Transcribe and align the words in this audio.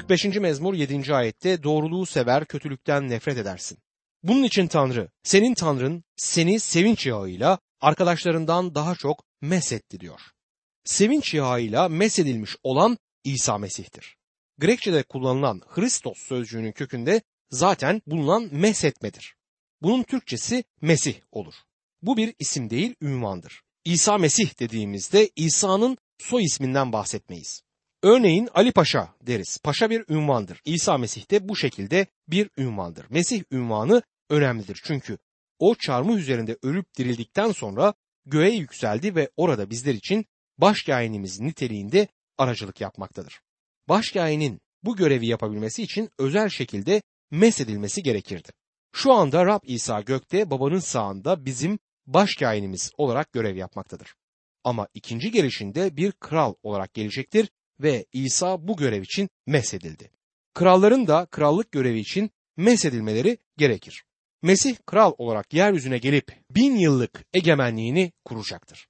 45. 0.00 0.24
mezmur 0.24 0.74
7. 0.74 1.14
ayette 1.14 1.62
doğruluğu 1.62 2.06
sever, 2.06 2.44
kötülükten 2.44 3.08
nefret 3.08 3.38
edersin. 3.38 3.78
Bunun 4.22 4.42
için 4.42 4.66
Tanrı, 4.66 5.10
senin 5.22 5.54
Tanrın 5.54 6.04
seni 6.16 6.60
sevinç 6.60 7.06
yağıyla 7.06 7.58
arkadaşlarından 7.80 8.74
daha 8.74 8.94
çok 8.94 9.24
mesetti 9.40 10.00
diyor. 10.00 10.20
Sevinç 10.84 11.34
yağıyla 11.34 11.88
mesedilmiş 11.88 12.56
olan 12.62 12.98
İsa 13.24 13.58
Mesih'tir. 13.58 14.16
Grekçe'de 14.58 15.02
kullanılan 15.02 15.62
Hristos 15.68 16.18
sözcüğünün 16.18 16.72
kökünde 16.72 17.22
zaten 17.50 18.02
bulunan 18.06 18.48
mesetmedir. 18.52 19.34
Bunun 19.82 20.02
Türkçesi 20.02 20.64
Mesih 20.80 21.14
olur. 21.32 21.54
Bu 22.02 22.16
bir 22.16 22.34
isim 22.38 22.70
değil, 22.70 22.94
ünvandır. 23.02 23.62
İsa 23.84 24.18
Mesih 24.18 24.60
dediğimizde 24.60 25.30
İsa'nın 25.36 25.98
soy 26.18 26.44
isminden 26.44 26.92
bahsetmeyiz. 26.92 27.65
Örneğin 28.06 28.48
Ali 28.54 28.72
Paşa 28.72 29.14
deriz. 29.22 29.58
Paşa 29.58 29.90
bir 29.90 30.04
ünvandır. 30.08 30.60
İsa 30.64 30.98
Mesih 30.98 31.30
de 31.30 31.48
bu 31.48 31.56
şekilde 31.56 32.06
bir 32.28 32.50
ünvandır. 32.58 33.06
Mesih 33.10 33.42
ünvanı 33.50 34.02
önemlidir 34.30 34.80
çünkü 34.84 35.18
o 35.58 35.74
çarmıh 35.74 36.16
üzerinde 36.16 36.56
ölüp 36.62 36.96
dirildikten 36.98 37.52
sonra 37.52 37.94
göğe 38.26 38.50
yükseldi 38.50 39.14
ve 39.14 39.30
orada 39.36 39.70
bizler 39.70 39.94
için 39.94 40.26
başkâhinimiz 40.58 41.40
niteliğinde 41.40 42.08
aracılık 42.38 42.80
yapmaktadır. 42.80 43.40
Başkâhinin 43.88 44.60
bu 44.82 44.96
görevi 44.96 45.26
yapabilmesi 45.26 45.82
için 45.82 46.10
özel 46.18 46.48
şekilde 46.48 47.02
mesedilmesi 47.30 48.02
gerekirdi. 48.02 48.48
Şu 48.92 49.12
anda 49.12 49.46
Rab 49.46 49.60
İsa 49.64 50.00
gökte 50.00 50.50
babanın 50.50 50.80
sağında 50.80 51.44
bizim 51.44 51.78
başkâhinimiz 52.06 52.90
olarak 52.96 53.32
görev 53.32 53.56
yapmaktadır. 53.56 54.14
Ama 54.64 54.88
ikinci 54.94 55.30
gelişinde 55.30 55.96
bir 55.96 56.12
kral 56.12 56.54
olarak 56.62 56.94
gelecektir 56.94 57.48
ve 57.80 58.06
İsa 58.12 58.68
bu 58.68 58.76
görev 58.76 59.02
için 59.02 59.28
mesedildi. 59.46 60.10
Kralların 60.54 61.06
da 61.06 61.26
krallık 61.30 61.72
görevi 61.72 61.98
için 61.98 62.30
mesedilmeleri 62.56 63.38
gerekir. 63.56 64.04
Mesih 64.42 64.76
kral 64.86 65.12
olarak 65.18 65.54
yeryüzüne 65.54 65.98
gelip 65.98 66.40
bin 66.50 66.76
yıllık 66.76 67.24
egemenliğini 67.34 68.12
kuracaktır. 68.24 68.88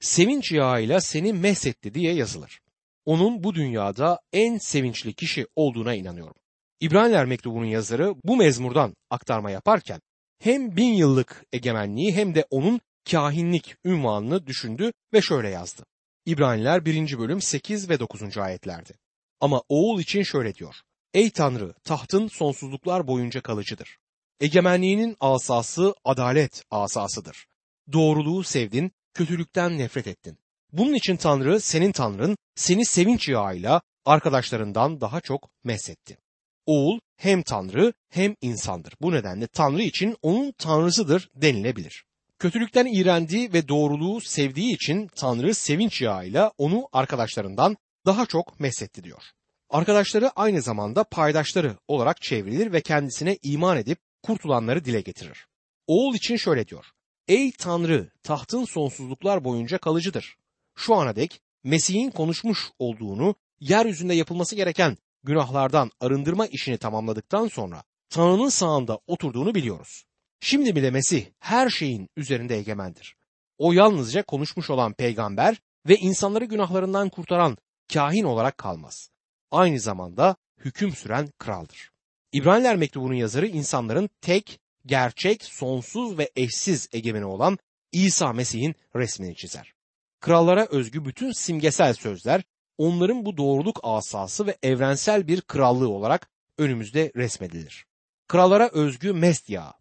Sevinç 0.00 0.52
yağıyla 0.52 1.00
seni 1.00 1.32
mesetti 1.32 1.94
diye 1.94 2.14
yazılır. 2.14 2.60
Onun 3.04 3.44
bu 3.44 3.54
dünyada 3.54 4.20
en 4.32 4.58
sevinçli 4.58 5.14
kişi 5.14 5.46
olduğuna 5.56 5.94
inanıyorum. 5.94 6.34
İbraniler 6.80 7.24
mektubunun 7.24 7.64
yazarı 7.64 8.14
bu 8.24 8.36
mezmurdan 8.36 8.94
aktarma 9.10 9.50
yaparken 9.50 10.00
hem 10.38 10.76
bin 10.76 10.92
yıllık 10.92 11.44
egemenliği 11.52 12.14
hem 12.14 12.34
de 12.34 12.46
onun 12.50 12.80
kahinlik 13.10 13.76
ünvanını 13.84 14.46
düşündü 14.46 14.92
ve 15.12 15.22
şöyle 15.22 15.48
yazdı. 15.48 15.84
İbraniler 16.26 16.84
1. 16.84 17.18
bölüm 17.18 17.40
8 17.40 17.90
ve 17.90 18.00
9. 18.00 18.38
ayetlerdi. 18.38 18.92
Ama 19.40 19.62
oğul 19.68 20.00
için 20.00 20.22
şöyle 20.22 20.54
diyor. 20.54 20.74
Ey 21.14 21.30
Tanrı 21.30 21.74
tahtın 21.84 22.28
sonsuzluklar 22.28 23.06
boyunca 23.06 23.40
kalıcıdır. 23.40 23.98
Egemenliğinin 24.40 25.16
asası 25.20 25.94
adalet 26.04 26.62
asasıdır. 26.70 27.46
Doğruluğu 27.92 28.44
sevdin, 28.44 28.92
kötülükten 29.14 29.78
nefret 29.78 30.06
ettin. 30.06 30.38
Bunun 30.72 30.94
için 30.94 31.16
Tanrı 31.16 31.60
senin 31.60 31.92
Tanrın 31.92 32.36
seni 32.54 32.84
sevinç 32.84 33.28
yağıyla 33.28 33.80
arkadaşlarından 34.04 35.00
daha 35.00 35.20
çok 35.20 35.50
mesetti. 35.64 36.18
Oğul 36.66 36.98
hem 37.16 37.42
Tanrı 37.42 37.92
hem 38.10 38.34
insandır. 38.40 38.94
Bu 39.00 39.12
nedenle 39.12 39.46
Tanrı 39.46 39.82
için 39.82 40.16
onun 40.22 40.52
Tanrısıdır 40.52 41.30
denilebilir. 41.34 42.04
Kötülükten 42.38 42.86
iğrendiği 42.86 43.52
ve 43.52 43.68
doğruluğu 43.68 44.20
sevdiği 44.20 44.74
için 44.74 45.08
Tanrı 45.16 45.54
sevinç 45.54 46.02
yağıyla 46.02 46.52
onu 46.58 46.88
arkadaşlarından 46.92 47.76
daha 48.06 48.26
çok 48.26 48.60
mesetti 48.60 49.04
diyor. 49.04 49.22
Arkadaşları 49.70 50.30
aynı 50.30 50.62
zamanda 50.62 51.04
paydaşları 51.04 51.76
olarak 51.88 52.22
çevrilir 52.22 52.72
ve 52.72 52.80
kendisine 52.80 53.38
iman 53.42 53.76
edip 53.76 53.98
kurtulanları 54.22 54.84
dile 54.84 55.00
getirir. 55.00 55.46
Oğul 55.86 56.14
için 56.14 56.36
şöyle 56.36 56.66
diyor. 56.66 56.84
Ey 57.28 57.52
Tanrı 57.52 58.10
tahtın 58.22 58.64
sonsuzluklar 58.64 59.44
boyunca 59.44 59.78
kalıcıdır. 59.78 60.36
Şu 60.76 60.94
ana 60.94 61.16
dek 61.16 61.40
Mesih'in 61.64 62.10
konuşmuş 62.10 62.70
olduğunu 62.78 63.34
yeryüzünde 63.60 64.14
yapılması 64.14 64.56
gereken 64.56 64.96
günahlardan 65.22 65.90
arındırma 66.00 66.46
işini 66.46 66.78
tamamladıktan 66.78 67.48
sonra 67.48 67.82
Tanrı'nın 68.10 68.48
sağında 68.48 68.98
oturduğunu 69.06 69.54
biliyoruz. 69.54 70.04
Şimdi 70.46 70.76
bile 70.76 70.90
Mesih 70.90 71.26
her 71.38 71.70
şeyin 71.70 72.08
üzerinde 72.16 72.56
egemendir. 72.56 73.16
O 73.58 73.72
yalnızca 73.72 74.22
konuşmuş 74.22 74.70
olan 74.70 74.92
peygamber 74.92 75.60
ve 75.88 75.96
insanları 75.96 76.44
günahlarından 76.44 77.08
kurtaran 77.08 77.56
kahin 77.92 78.24
olarak 78.24 78.58
kalmaz. 78.58 79.10
Aynı 79.50 79.80
zamanda 79.80 80.36
hüküm 80.58 80.90
süren 80.90 81.28
kraldır. 81.38 81.90
İbraniler 82.32 82.76
mektubunun 82.76 83.14
yazarı 83.14 83.46
insanların 83.46 84.10
tek, 84.20 84.60
gerçek, 84.86 85.44
sonsuz 85.44 86.18
ve 86.18 86.30
eşsiz 86.36 86.88
egemeni 86.92 87.24
olan 87.24 87.58
İsa 87.92 88.32
Mesih'in 88.32 88.74
resmini 88.96 89.36
çizer. 89.36 89.74
Krallara 90.20 90.66
özgü 90.66 91.04
bütün 91.04 91.32
simgesel 91.32 91.94
sözler 91.94 92.42
onların 92.78 93.26
bu 93.26 93.36
doğruluk 93.36 93.80
asası 93.82 94.46
ve 94.46 94.56
evrensel 94.62 95.28
bir 95.28 95.40
krallığı 95.40 95.88
olarak 95.88 96.30
önümüzde 96.58 97.12
resmedilir. 97.16 97.86
Krallara 98.28 98.68
özgü 98.68 99.12
mest 99.12 99.50
yağı, 99.50 99.72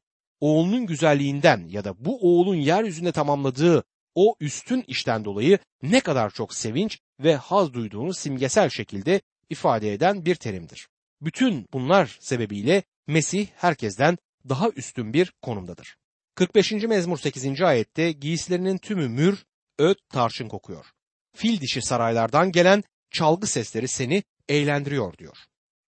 oğlunun 0.43 0.85
güzelliğinden 0.85 1.67
ya 1.67 1.83
da 1.83 2.05
bu 2.05 2.19
oğlun 2.21 2.55
yeryüzünde 2.55 3.11
tamamladığı 3.11 3.83
o 4.15 4.35
üstün 4.39 4.83
işten 4.87 5.25
dolayı 5.25 5.59
ne 5.81 5.99
kadar 5.99 6.29
çok 6.29 6.53
sevinç 6.53 6.99
ve 7.19 7.35
haz 7.35 7.73
duyduğunu 7.73 8.13
simgesel 8.13 8.69
şekilde 8.69 9.21
ifade 9.49 9.93
eden 9.93 10.25
bir 10.25 10.35
terimdir. 10.35 10.87
Bütün 11.21 11.67
bunlar 11.73 12.17
sebebiyle 12.19 12.83
Mesih 13.07 13.47
herkesten 13.55 14.17
daha 14.49 14.69
üstün 14.69 15.13
bir 15.13 15.33
konumdadır. 15.41 15.97
45. 16.35 16.71
mezmur 16.71 17.17
8. 17.17 17.61
ayette 17.61 18.11
giysilerinin 18.11 18.77
tümü 18.77 19.07
mür, 19.07 19.45
öt, 19.77 19.97
tarçın 20.09 20.47
kokuyor. 20.47 20.85
Fil 21.35 21.61
dişi 21.61 21.81
saraylardan 21.81 22.51
gelen 22.51 22.83
çalgı 23.11 23.47
sesleri 23.47 23.87
seni 23.87 24.23
eğlendiriyor 24.49 25.17
diyor. 25.17 25.37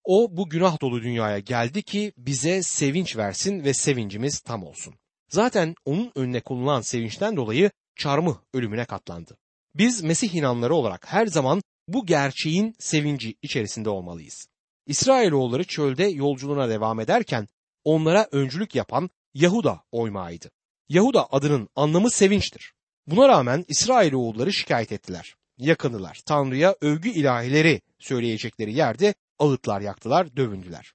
O 0.04 0.36
bu 0.36 0.48
günah 0.48 0.80
dolu 0.80 1.02
dünyaya 1.02 1.38
geldi 1.38 1.82
ki 1.82 2.12
bize 2.16 2.62
sevinç 2.62 3.16
versin 3.16 3.64
ve 3.64 3.74
sevincimiz 3.74 4.40
tam 4.40 4.64
olsun. 4.64 4.94
Zaten 5.28 5.74
onun 5.84 6.12
önüne 6.14 6.40
konulan 6.40 6.80
sevinçten 6.80 7.36
dolayı 7.36 7.70
çarmıh 7.96 8.36
ölümüne 8.54 8.84
katlandı. 8.84 9.36
Biz 9.74 10.02
Mesih 10.02 10.34
inanları 10.34 10.74
olarak 10.74 11.12
her 11.12 11.26
zaman 11.26 11.62
bu 11.88 12.06
gerçeğin 12.06 12.74
sevinci 12.78 13.34
içerisinde 13.42 13.90
olmalıyız. 13.90 14.48
İsrailoğulları 14.86 15.64
çölde 15.64 16.04
yolculuğuna 16.04 16.68
devam 16.68 17.00
ederken 17.00 17.48
onlara 17.84 18.28
öncülük 18.32 18.74
yapan 18.74 19.10
Yahuda 19.34 19.82
oymağıydı. 19.92 20.50
Yahuda 20.88 21.32
adının 21.32 21.68
anlamı 21.76 22.10
sevinçtir. 22.10 22.72
Buna 23.06 23.28
rağmen 23.28 23.64
İsrailoğulları 23.68 24.52
şikayet 24.52 24.92
ettiler. 24.92 25.34
Yakındılar. 25.58 26.20
Tanrı'ya 26.26 26.76
övgü 26.80 27.08
ilahileri 27.08 27.80
söyleyecekleri 27.98 28.74
yerde 28.74 29.14
ağıtlar 29.38 29.80
yaktılar, 29.80 30.36
dövündüler. 30.36 30.92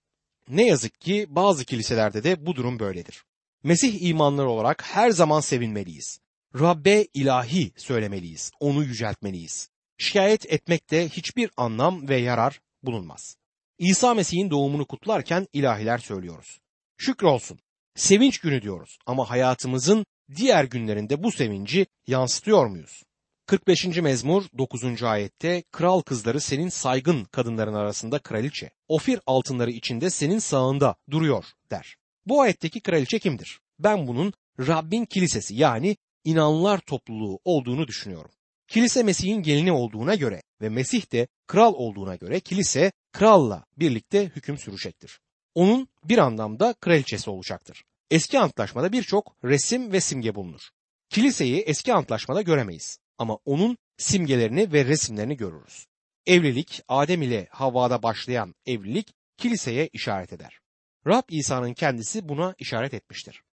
Ne 0.50 0.66
yazık 0.66 1.01
ki 1.01 1.25
bazı 1.29 1.66
kiliselerde 1.66 2.23
de 2.23 2.45
bu 2.45 2.55
durum 2.55 2.79
böyledir. 2.79 3.23
Mesih 3.63 4.01
imanları 4.01 4.50
olarak 4.50 4.83
her 4.83 5.09
zaman 5.09 5.39
sevinmeliyiz. 5.39 6.19
Rabbe 6.59 7.07
ilahi 7.13 7.72
söylemeliyiz, 7.78 8.51
onu 8.59 8.83
yüceltmeliyiz. 8.83 9.69
Şikayet 9.97 10.53
etmekte 10.53 11.09
hiçbir 11.09 11.49
anlam 11.57 12.09
ve 12.09 12.17
yarar 12.17 12.59
bulunmaz. 12.83 13.35
İsa 13.78 14.13
Mesih'in 14.13 14.49
doğumunu 14.49 14.85
kutlarken 14.85 15.47
ilahiler 15.53 15.97
söylüyoruz. 15.97 16.59
Şükrolsun. 16.97 17.59
Sevinç 17.95 18.39
günü 18.39 18.61
diyoruz 18.61 18.97
ama 19.05 19.29
hayatımızın 19.29 20.05
diğer 20.35 20.63
günlerinde 20.63 21.23
bu 21.23 21.31
sevinci 21.31 21.85
yansıtıyor 22.07 22.66
muyuz? 22.66 23.03
45. 23.49 23.85
mezmur 23.85 24.43
9. 24.57 25.03
ayette 25.03 25.63
kral 25.71 26.01
kızları 26.01 26.41
senin 26.41 26.69
saygın 26.69 27.25
kadınların 27.25 27.73
arasında 27.73 28.19
kraliçe, 28.19 28.69
ofir 28.87 29.19
altınları 29.25 29.71
içinde 29.71 30.09
senin 30.09 30.40
sağında 30.40 30.96
duruyor 31.11 31.46
der. 31.72 31.96
Bu 32.25 32.41
ayetteki 32.41 32.81
kraliçe 32.81 33.19
kimdir? 33.19 33.59
Ben 33.79 34.07
bunun 34.07 34.34
Rabbin 34.59 35.05
kilisesi 35.05 35.55
yani 35.55 35.97
inanlar 36.23 36.78
topluluğu 36.78 37.40
olduğunu 37.43 37.87
düşünüyorum. 37.87 38.31
Kilise 38.67 39.03
Mesih'in 39.03 39.41
gelini 39.41 39.72
olduğuna 39.72 40.16
göre 40.16 40.41
ve 40.61 40.69
Mesih 40.69 41.11
de 41.11 41.28
kral 41.47 41.73
olduğuna 41.73 42.16
göre 42.16 42.40
kilise 42.40 42.91
kralla 43.11 43.66
birlikte 43.78 44.25
hüküm 44.25 44.57
sürecektir. 44.57 45.19
Onun 45.55 45.87
bir 46.03 46.17
anlamda 46.17 46.73
kraliçesi 46.73 47.29
olacaktır. 47.29 47.84
Eski 48.11 48.40
antlaşmada 48.40 48.91
birçok 48.91 49.35
resim 49.43 49.91
ve 49.91 50.02
simge 50.02 50.35
bulunur. 50.35 50.61
Kiliseyi 51.09 51.59
eski 51.59 51.93
antlaşmada 51.93 52.41
göremeyiz 52.41 52.99
ama 53.19 53.37
onun 53.45 53.77
simgelerini 53.97 54.73
ve 54.73 54.85
resimlerini 54.85 55.37
görürüz. 55.37 55.85
Evlilik 56.25 56.81
Adem 56.87 57.21
ile 57.21 57.47
Havva'da 57.51 58.03
başlayan 58.03 58.55
evlilik 58.66 59.13
kiliseye 59.37 59.89
işaret 59.93 60.33
eder. 60.33 60.59
Rab 61.07 61.23
İsa'nın 61.29 61.73
kendisi 61.73 62.29
buna 62.29 62.55
işaret 62.57 62.93
etmiştir. 62.93 63.43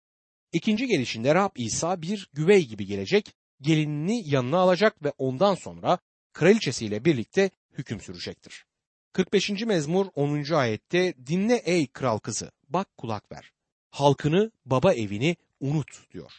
İkinci 0.52 0.86
gelişinde 0.86 1.34
Rab 1.34 1.50
İsa 1.56 2.02
bir 2.02 2.30
güvey 2.32 2.66
gibi 2.66 2.86
gelecek, 2.86 3.34
gelinini 3.60 4.28
yanına 4.28 4.58
alacak 4.58 5.04
ve 5.04 5.12
ondan 5.18 5.54
sonra 5.54 5.98
kraliçesiyle 6.32 7.04
birlikte 7.04 7.50
hüküm 7.78 8.00
sürecektir. 8.00 8.66
45. 9.12 9.50
mezmur 9.50 10.06
10. 10.14 10.52
ayette 10.52 11.14
dinle 11.26 11.56
ey 11.56 11.86
kral 11.86 12.18
kızı 12.18 12.50
bak 12.68 12.96
kulak 12.96 13.32
ver. 13.32 13.52
Halkını 13.90 14.50
baba 14.64 14.94
evini 14.94 15.36
unut 15.60 16.12
diyor. 16.12 16.32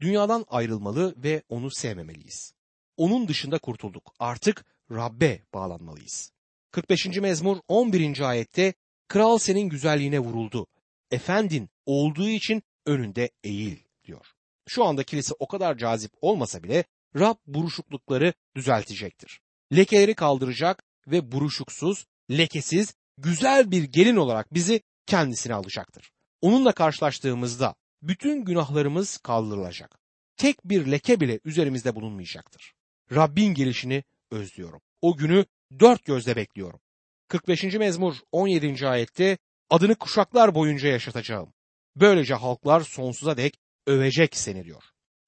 Dünyadan 0.00 0.44
ayrılmalı 0.48 1.14
ve 1.16 1.42
onu 1.48 1.70
sevmemeliyiz. 1.70 2.53
Onun 2.96 3.28
dışında 3.28 3.58
kurtulduk. 3.58 4.14
Artık 4.18 4.64
Rabbe 4.90 5.42
bağlanmalıyız. 5.54 6.32
45. 6.70 7.06
mezmur 7.06 7.56
11. 7.68 8.20
ayette 8.20 8.74
kral 9.08 9.38
senin 9.38 9.68
güzelliğine 9.68 10.18
vuruldu. 10.18 10.66
Efendin 11.10 11.68
olduğu 11.86 12.28
için 12.28 12.62
önünde 12.86 13.30
eğil 13.44 13.78
diyor. 14.04 14.26
Şu 14.68 14.84
anda 14.84 15.02
kilise 15.02 15.34
o 15.38 15.48
kadar 15.48 15.78
cazip 15.78 16.12
olmasa 16.20 16.62
bile 16.62 16.84
Rab 17.16 17.36
buruşuklukları 17.46 18.34
düzeltecektir. 18.56 19.40
Lekeleri 19.76 20.14
kaldıracak 20.14 20.84
ve 21.06 21.32
buruşuksuz, 21.32 22.06
lekesiz, 22.30 22.94
güzel 23.18 23.70
bir 23.70 23.82
gelin 23.82 24.16
olarak 24.16 24.54
bizi 24.54 24.80
kendisine 25.06 25.54
alacaktır. 25.54 26.10
Onunla 26.40 26.72
karşılaştığımızda 26.72 27.74
bütün 28.02 28.44
günahlarımız 28.44 29.18
kaldırılacak. 29.18 29.98
Tek 30.36 30.64
bir 30.64 30.86
leke 30.86 31.20
bile 31.20 31.40
üzerimizde 31.44 31.94
bulunmayacaktır. 31.94 32.74
Rabbin 33.12 33.54
gelişini 33.54 34.04
özlüyorum. 34.30 34.80
O 35.00 35.16
günü 35.16 35.44
dört 35.80 36.04
gözle 36.04 36.36
bekliyorum. 36.36 36.80
45. 37.28 37.64
mezmur 37.64 38.14
17. 38.32 38.88
ayette 38.88 39.38
adını 39.70 39.94
kuşaklar 39.94 40.54
boyunca 40.54 40.88
yaşatacağım. 40.88 41.52
Böylece 41.96 42.34
halklar 42.34 42.80
sonsuza 42.80 43.36
dek 43.36 43.58
övecek 43.86 44.36
seni 44.36 44.64
diyor. 44.64 44.82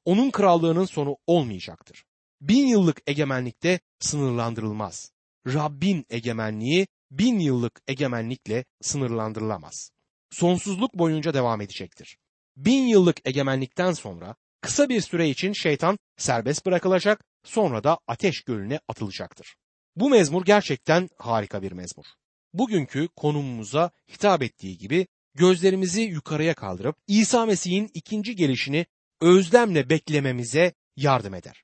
Onun 0.05 0.31
krallığının 0.31 0.85
sonu 0.85 1.17
olmayacaktır. 1.27 2.05
Bin 2.41 2.67
yıllık 2.67 3.03
egemenlikte 3.07 3.81
sınırlandırılmaz. 4.01 5.13
Rabbin 5.47 6.07
egemenliği 6.11 6.87
bin 7.11 7.39
yıllık 7.39 7.81
egemenlikle 7.89 8.65
sınırlandırılamaz. 8.81 9.91
Sonsuzluk 10.31 10.95
boyunca 10.95 11.35
devam 11.35 11.61
edecektir. 11.61 12.19
Bin 12.57 12.87
yıllık 12.87 13.17
egemenlikten 13.25 13.93
sonra 13.93 14.35
kısa 14.61 14.89
bir 14.89 15.01
süre 15.01 15.29
için 15.29 15.53
şeytan 15.53 15.99
serbest 16.17 16.67
bırakılacak, 16.67 17.25
sonra 17.47 17.85
da 17.85 17.99
ateş 18.07 18.43
gölüne 18.43 18.81
atılacaktır. 18.89 19.57
Bu 19.97 20.11
mezmur 20.11 20.45
gerçekten 20.45 21.09
harika 21.19 21.63
bir 21.63 21.73
mezmur. 21.73 22.05
Bugünkü 22.53 23.09
konumumuza 23.17 23.91
hitap 24.13 24.43
ettiği 24.43 24.79
gibi 24.79 25.07
gözlerimizi 25.35 26.01
yukarıya 26.01 26.55
kaldırıp 26.55 26.97
İsa 27.07 27.47
Mesih'in 27.47 27.91
ikinci 27.95 28.37
gelişini 28.37 28.87
özlemle 29.21 29.91
beklememize 29.91 30.73
yardım 30.97 31.35
eder. 31.35 31.63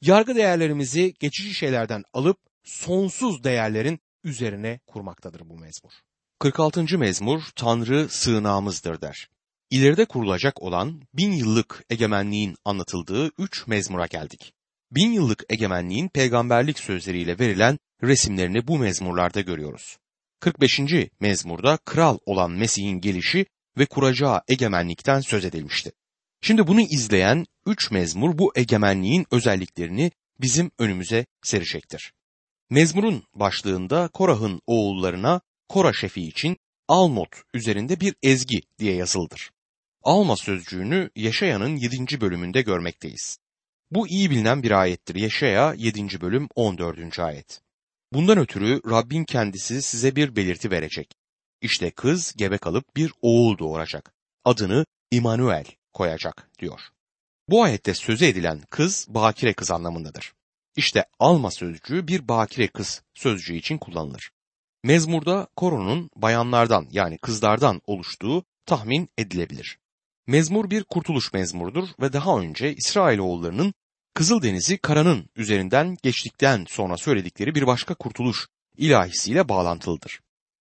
Yargı 0.00 0.34
değerlerimizi 0.36 1.14
geçici 1.20 1.54
şeylerden 1.54 2.04
alıp 2.12 2.38
sonsuz 2.64 3.44
değerlerin 3.44 4.00
üzerine 4.24 4.80
kurmaktadır 4.86 5.48
bu 5.48 5.58
mezmur. 5.58 5.92
46. 6.38 6.98
mezmur 6.98 7.42
Tanrı 7.56 8.08
sığınağımızdır 8.08 9.00
der. 9.00 9.28
İleride 9.70 10.04
kurulacak 10.04 10.62
olan 10.62 11.02
bin 11.14 11.32
yıllık 11.32 11.84
egemenliğin 11.90 12.56
anlatıldığı 12.64 13.30
üç 13.38 13.66
mezmura 13.66 14.06
geldik. 14.06 14.52
Bin 14.96 15.12
yıllık 15.12 15.44
egemenliğin 15.48 16.08
peygamberlik 16.08 16.78
sözleriyle 16.78 17.38
verilen 17.38 17.78
resimlerini 18.02 18.66
bu 18.66 18.78
mezmurlarda 18.78 19.40
görüyoruz. 19.40 19.98
45. 20.40 20.80
mezmurda 21.20 21.78
kral 21.84 22.18
olan 22.26 22.50
Mesih'in 22.50 23.00
gelişi 23.00 23.46
ve 23.78 23.86
kuracağı 23.86 24.42
egemenlikten 24.48 25.20
söz 25.20 25.44
edilmişti. 25.44 25.92
Şimdi 26.40 26.66
bunu 26.66 26.80
izleyen 26.80 27.46
üç 27.66 27.90
mezmur 27.90 28.38
bu 28.38 28.52
egemenliğin 28.56 29.26
özelliklerini 29.30 30.10
bizim 30.40 30.70
önümüze 30.78 31.26
serecektir. 31.42 32.12
Mezmurun 32.70 33.22
başlığında 33.34 34.08
Korah'ın 34.08 34.60
oğullarına 34.66 35.40
Kora 35.68 35.92
şefi 35.92 36.22
için 36.22 36.56
Almot 36.88 37.28
üzerinde 37.54 38.00
bir 38.00 38.14
ezgi 38.22 38.60
diye 38.78 38.94
yazıldır. 38.94 39.50
Alma 40.02 40.36
sözcüğünü 40.36 41.10
Yaşaya'nın 41.16 41.76
7. 41.76 42.20
bölümünde 42.20 42.62
görmekteyiz. 42.62 43.38
Bu 43.94 44.08
iyi 44.08 44.30
bilinen 44.30 44.62
bir 44.62 44.70
ayettir. 44.70 45.14
Yaşaya 45.14 45.74
7. 45.74 46.20
bölüm 46.20 46.48
14. 46.54 47.18
ayet. 47.18 47.60
Bundan 48.12 48.38
ötürü 48.38 48.80
Rabbin 48.90 49.24
kendisi 49.24 49.82
size 49.82 50.16
bir 50.16 50.36
belirti 50.36 50.70
verecek. 50.70 51.14
İşte 51.60 51.90
kız 51.90 52.34
gebe 52.36 52.58
kalıp 52.58 52.96
bir 52.96 53.12
oğul 53.22 53.58
doğuracak. 53.58 54.14
Adını 54.44 54.86
İmanuel 55.10 55.64
koyacak 55.92 56.50
diyor. 56.58 56.80
Bu 57.48 57.62
ayette 57.62 57.94
sözü 57.94 58.24
edilen 58.24 58.62
kız 58.70 59.06
bakire 59.08 59.52
kız 59.52 59.70
anlamındadır. 59.70 60.32
İşte 60.76 61.04
alma 61.18 61.50
sözcüğü 61.50 62.08
bir 62.08 62.28
bakire 62.28 62.68
kız 62.68 63.02
sözcüğü 63.14 63.56
için 63.56 63.78
kullanılır. 63.78 64.30
Mezmurda 64.84 65.48
koronun 65.56 66.10
bayanlardan 66.16 66.86
yani 66.90 67.18
kızlardan 67.18 67.80
oluştuğu 67.86 68.44
tahmin 68.66 69.08
edilebilir. 69.18 69.78
Mezmur 70.26 70.70
bir 70.70 70.84
kurtuluş 70.84 71.32
mezmurudur 71.32 71.88
ve 72.00 72.12
daha 72.12 72.38
önce 72.38 72.74
İsrailoğullarının 72.74 73.74
Kızıldeniz'i 74.14 74.78
karanın 74.78 75.28
üzerinden 75.36 75.96
geçtikten 76.02 76.64
sonra 76.68 76.96
söyledikleri 76.96 77.54
bir 77.54 77.66
başka 77.66 77.94
kurtuluş 77.94 78.46
ilahisiyle 78.76 79.48
bağlantılıdır. 79.48 80.20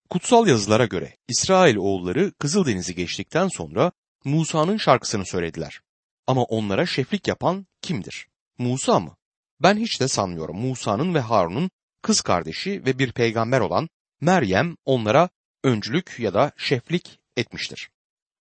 Kutsal 0.10 0.48
yazılara 0.48 0.86
göre 0.86 1.18
İsrail 1.28 1.76
oğulları 1.76 2.32
Kızıldeniz'i 2.32 2.96
geçtikten 2.96 3.48
sonra 3.48 3.92
Musa'nın 4.26 4.78
şarkısını 4.78 5.26
söylediler. 5.26 5.82
Ama 6.28 6.44
onlara 6.44 6.86
şeflik 6.86 7.28
yapan 7.28 7.68
kimdir? 7.82 8.28
Musa 8.58 9.00
mı? 9.00 9.16
Ben 9.60 9.78
hiç 9.78 10.02
de 10.02 10.08
sanmıyorum 10.08 10.58
Musa'nın 10.58 11.14
ve 11.14 11.20
Harun'un 11.20 11.72
kız 12.02 12.22
kardeşi 12.22 12.86
ve 12.86 13.00
bir 13.00 13.12
peygamber 13.12 13.60
olan 13.60 13.90
Meryem 14.22 14.76
onlara 14.86 15.30
öncülük 15.64 16.16
ya 16.20 16.34
da 16.34 16.52
şeflik 16.58 17.20
etmiştir. 17.38 17.90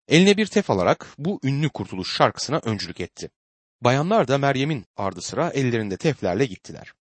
Eline 0.08 0.38
bir 0.38 0.46
tef 0.46 0.70
alarak 0.70 1.08
bu 1.18 1.40
ünlü 1.44 1.70
kurtuluş 1.70 2.16
şarkısına 2.18 2.58
öncülük 2.64 3.00
etti. 3.00 3.30
Bayanlar 3.81 4.28
da 4.28 4.38
Meryem'in 4.38 4.86
ardı 4.98 5.22
sıra 5.22 5.50
ellerinde 5.50 5.98
teflerle 5.98 6.46
gittiler. 6.46 6.94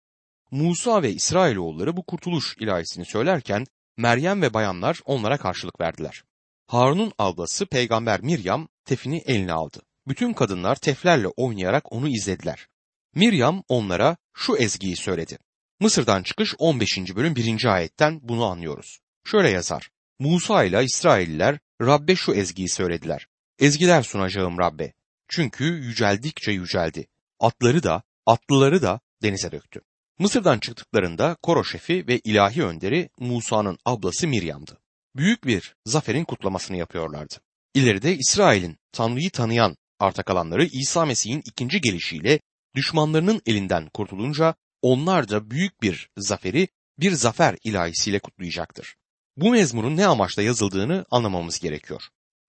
Musa 0.51 1.03
ve 1.03 1.13
İsrailoğulları 1.13 1.97
bu 1.97 2.03
kurtuluş 2.03 2.57
ilahisini 2.59 3.05
söylerken 3.05 3.67
Meryem 3.97 4.43
ve 4.43 4.55
bayanlar 4.55 5.01
onlara 5.05 5.39
karşılık 5.39 5.81
verdiler. 5.81 6.23
Harun'un 6.67 7.13
ablası 7.19 7.67
peygamber 7.67 8.21
Miryam 8.21 8.69
tefini 8.85 9.23
eline 9.27 9.53
aldı. 9.53 9.83
Bütün 10.09 10.33
kadınlar 10.33 10.77
teflerle 10.77 11.29
oynayarak 11.29 11.93
onu 11.93 12.09
izlediler. 12.09 12.67
Miryam 13.15 13.63
onlara 13.69 14.17
şu 14.35 14.57
ezgiyi 14.57 14.97
söyledi. 14.97 15.39
Mısır'dan 15.81 16.23
çıkış 16.23 16.55
15. 16.59 16.99
bölüm 17.17 17.37
1. 17.37 17.65
ayetten 17.65 18.21
bunu 18.23 18.45
anlıyoruz. 18.45 18.99
Şöyle 19.25 19.51
yazar. 19.51 19.91
Musa 20.19 20.65
ile 20.65 20.85
İsrailliler 20.85 21.59
Rabbe 21.81 22.17
şu 22.17 22.35
ezgiyi 22.35 22.69
söylediler. 22.69 23.27
Ezgiler 23.59 24.03
sunacağım 24.03 24.59
Rabbe. 24.59 24.93
Çünkü 25.29 25.65
yüceldikçe 25.65 26.53
yüceldi. 26.53 27.07
Atları 27.41 27.83
da, 27.83 28.03
atlıları 28.27 28.83
da 28.83 29.01
denize 29.23 29.53
döktü. 29.53 29.81
Mısır'dan 30.19 30.59
çıktıklarında 30.59 31.37
Koro 31.43 31.65
şefi 31.65 32.05
ve 32.09 32.19
ilahi 32.19 32.65
önderi 32.65 33.11
Musa'nın 33.19 33.79
ablası 33.85 34.29
Miryam'dı. 34.29 34.79
Büyük 35.17 35.45
bir 35.45 35.75
zaferin 35.87 36.25
kutlamasını 36.25 36.77
yapıyorlardı. 36.77 37.35
İleride 37.75 38.17
İsrail'in 38.17 38.79
Tanrı'yı 38.93 39.31
tanıyan 39.31 39.77
arta 39.99 40.23
kalanları 40.23 40.65
İsa 40.65 41.07
Mesih'in 41.07 41.43
ikinci 41.45 41.81
gelişiyle 41.81 42.41
düşmanlarının 42.75 43.43
elinden 43.47 43.89
kurtulunca 43.89 44.55
onlar 44.83 45.29
da 45.29 45.51
büyük 45.51 45.83
bir 45.83 46.11
zaferi 46.17 46.69
bir 46.99 47.13
zafer 47.13 47.57
ilahisiyle 47.65 48.19
kutlayacaktır. 48.19 48.97
Bu 49.37 49.51
mezmurun 49.51 49.97
ne 49.97 50.07
amaçla 50.07 50.43
yazıldığını 50.43 51.05
anlamamız 51.11 51.59
gerekiyor. 51.59 52.03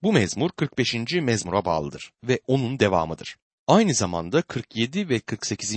Bu 0.03 0.13
mezmur 0.13 0.49
45. 0.49 0.95
mezmura 1.13 1.65
bağlıdır 1.65 2.11
ve 2.23 2.39
onun 2.47 2.79
devamıdır. 2.79 3.37
Aynı 3.67 3.93
zamanda 3.93 4.41
47 4.41 5.09
ve 5.09 5.19
48. 5.19 5.75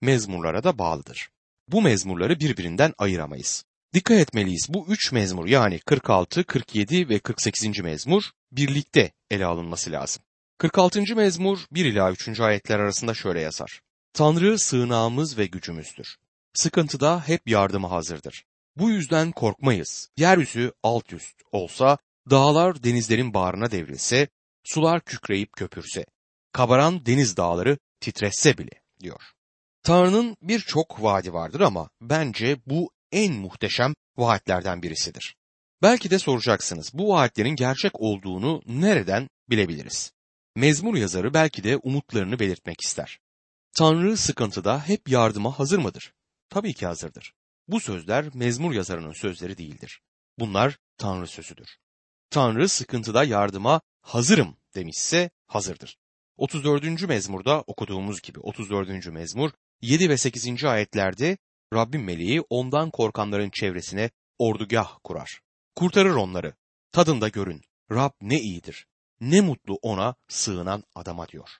mezmurlara 0.00 0.64
da 0.64 0.78
bağlıdır. 0.78 1.30
Bu 1.68 1.82
mezmurları 1.82 2.40
birbirinden 2.40 2.94
ayıramayız. 2.98 3.64
Dikkat 3.94 4.18
etmeliyiz 4.18 4.66
bu 4.68 4.86
üç 4.88 5.12
mezmur 5.12 5.46
yani 5.46 5.78
46, 5.78 6.44
47 6.44 7.08
ve 7.08 7.18
48. 7.18 7.78
mezmur 7.78 8.22
birlikte 8.52 9.12
ele 9.30 9.46
alınması 9.46 9.92
lazım. 9.92 10.22
46. 10.58 11.16
mezmur 11.16 11.58
1 11.72 11.84
ila 11.84 12.12
3. 12.12 12.40
ayetler 12.40 12.78
arasında 12.78 13.14
şöyle 13.14 13.40
yazar. 13.40 13.80
Tanrı 14.12 14.58
sığınağımız 14.58 15.38
ve 15.38 15.46
gücümüzdür. 15.46 16.16
Sıkıntıda 16.54 17.28
hep 17.28 17.48
yardıma 17.48 17.90
hazırdır. 17.90 18.44
Bu 18.76 18.90
yüzden 18.90 19.32
korkmayız. 19.32 20.10
Yeryüzü 20.16 20.72
alt 20.82 21.12
üst 21.12 21.42
olsa, 21.52 21.98
dağlar 22.30 22.82
denizlerin 22.82 23.34
bağrına 23.34 23.70
devrilse, 23.70 24.28
sular 24.64 25.00
kükreyip 25.00 25.52
köpürse, 25.52 26.04
kabaran 26.52 27.06
deniz 27.06 27.36
dağları 27.36 27.78
titretse 28.00 28.58
bile 28.58 28.82
diyor. 29.00 29.22
Tanrı'nın 29.82 30.36
birçok 30.42 31.02
vaadi 31.02 31.32
vardır 31.32 31.60
ama 31.60 31.90
bence 32.00 32.56
bu 32.66 32.90
en 33.12 33.34
muhteşem 33.34 33.94
vaatlerden 34.16 34.82
birisidir. 34.82 35.36
Belki 35.82 36.10
de 36.10 36.18
soracaksınız 36.18 36.90
bu 36.94 37.08
vaatlerin 37.08 37.56
gerçek 37.56 38.00
olduğunu 38.00 38.62
nereden 38.66 39.28
bilebiliriz? 39.50 40.12
Mezmur 40.56 40.96
yazarı 40.96 41.34
belki 41.34 41.64
de 41.64 41.76
umutlarını 41.76 42.38
belirtmek 42.38 42.80
ister. 42.80 43.18
Tanrı 43.76 44.16
sıkıntıda 44.16 44.88
hep 44.88 45.08
yardıma 45.08 45.58
hazır 45.58 45.78
mıdır? 45.78 46.12
Tabii 46.48 46.74
ki 46.74 46.86
hazırdır. 46.86 47.32
Bu 47.68 47.80
sözler 47.80 48.34
mezmur 48.34 48.72
yazarının 48.72 49.12
sözleri 49.12 49.58
değildir. 49.58 50.00
Bunlar 50.38 50.78
Tanrı 50.98 51.26
sözüdür. 51.26 51.76
Tanrı 52.30 52.68
sıkıntıda 52.68 53.24
yardıma 53.24 53.80
hazırım 54.02 54.56
demişse 54.74 55.30
hazırdır. 55.46 55.96
34. 56.36 57.08
mezmurda 57.08 57.60
okuduğumuz 57.60 58.22
gibi 58.22 58.40
34. 58.40 59.06
mezmur 59.06 59.50
7 59.82 60.08
ve 60.08 60.16
8. 60.16 60.64
ayetlerde 60.64 61.38
Rabbin 61.74 62.00
meleği 62.00 62.40
ondan 62.40 62.90
korkanların 62.90 63.50
çevresine 63.50 64.10
ordugah 64.38 64.98
kurar. 65.04 65.40
Kurtarır 65.76 66.14
onları. 66.14 66.54
Tadında 66.92 67.28
görün. 67.28 67.62
Rab 67.92 68.10
ne 68.20 68.40
iyidir. 68.40 68.86
Ne 69.20 69.40
mutlu 69.40 69.74
ona 69.74 70.14
sığınan 70.28 70.84
adama 70.94 71.28
diyor. 71.28 71.50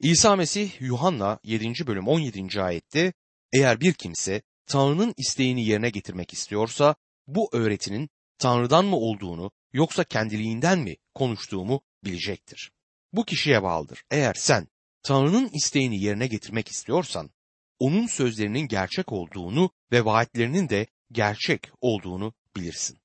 İsa 0.00 0.36
Mesih 0.36 0.80
Yuhanna 0.80 1.38
7. 1.44 1.86
bölüm 1.86 2.08
17. 2.08 2.62
ayette 2.62 3.12
eğer 3.52 3.80
bir 3.80 3.92
kimse 3.92 4.42
Tanrı'nın 4.66 5.14
isteğini 5.16 5.64
yerine 5.64 5.90
getirmek 5.90 6.32
istiyorsa 6.32 6.94
bu 7.26 7.48
öğretinin 7.52 8.10
Tanrı'dan 8.38 8.84
mı 8.84 8.96
olduğunu 8.96 9.50
yoksa 9.72 10.04
kendiliğinden 10.04 10.78
mi 10.78 10.96
konuştuğumu 11.14 11.80
bilecektir. 12.04 12.72
Bu 13.12 13.24
kişiye 13.24 13.62
bağlıdır. 13.62 14.04
Eğer 14.10 14.34
sen 14.34 14.68
Tanrı'nın 15.02 15.48
isteğini 15.48 16.00
yerine 16.00 16.26
getirmek 16.26 16.68
istiyorsan 16.68 17.30
onun 17.78 18.06
sözlerinin 18.06 18.68
gerçek 18.68 19.12
olduğunu 19.12 19.70
ve 19.92 20.04
vaatlerinin 20.04 20.68
de 20.68 20.86
gerçek 21.12 21.70
olduğunu 21.80 22.34
bilirsin. 22.56 22.98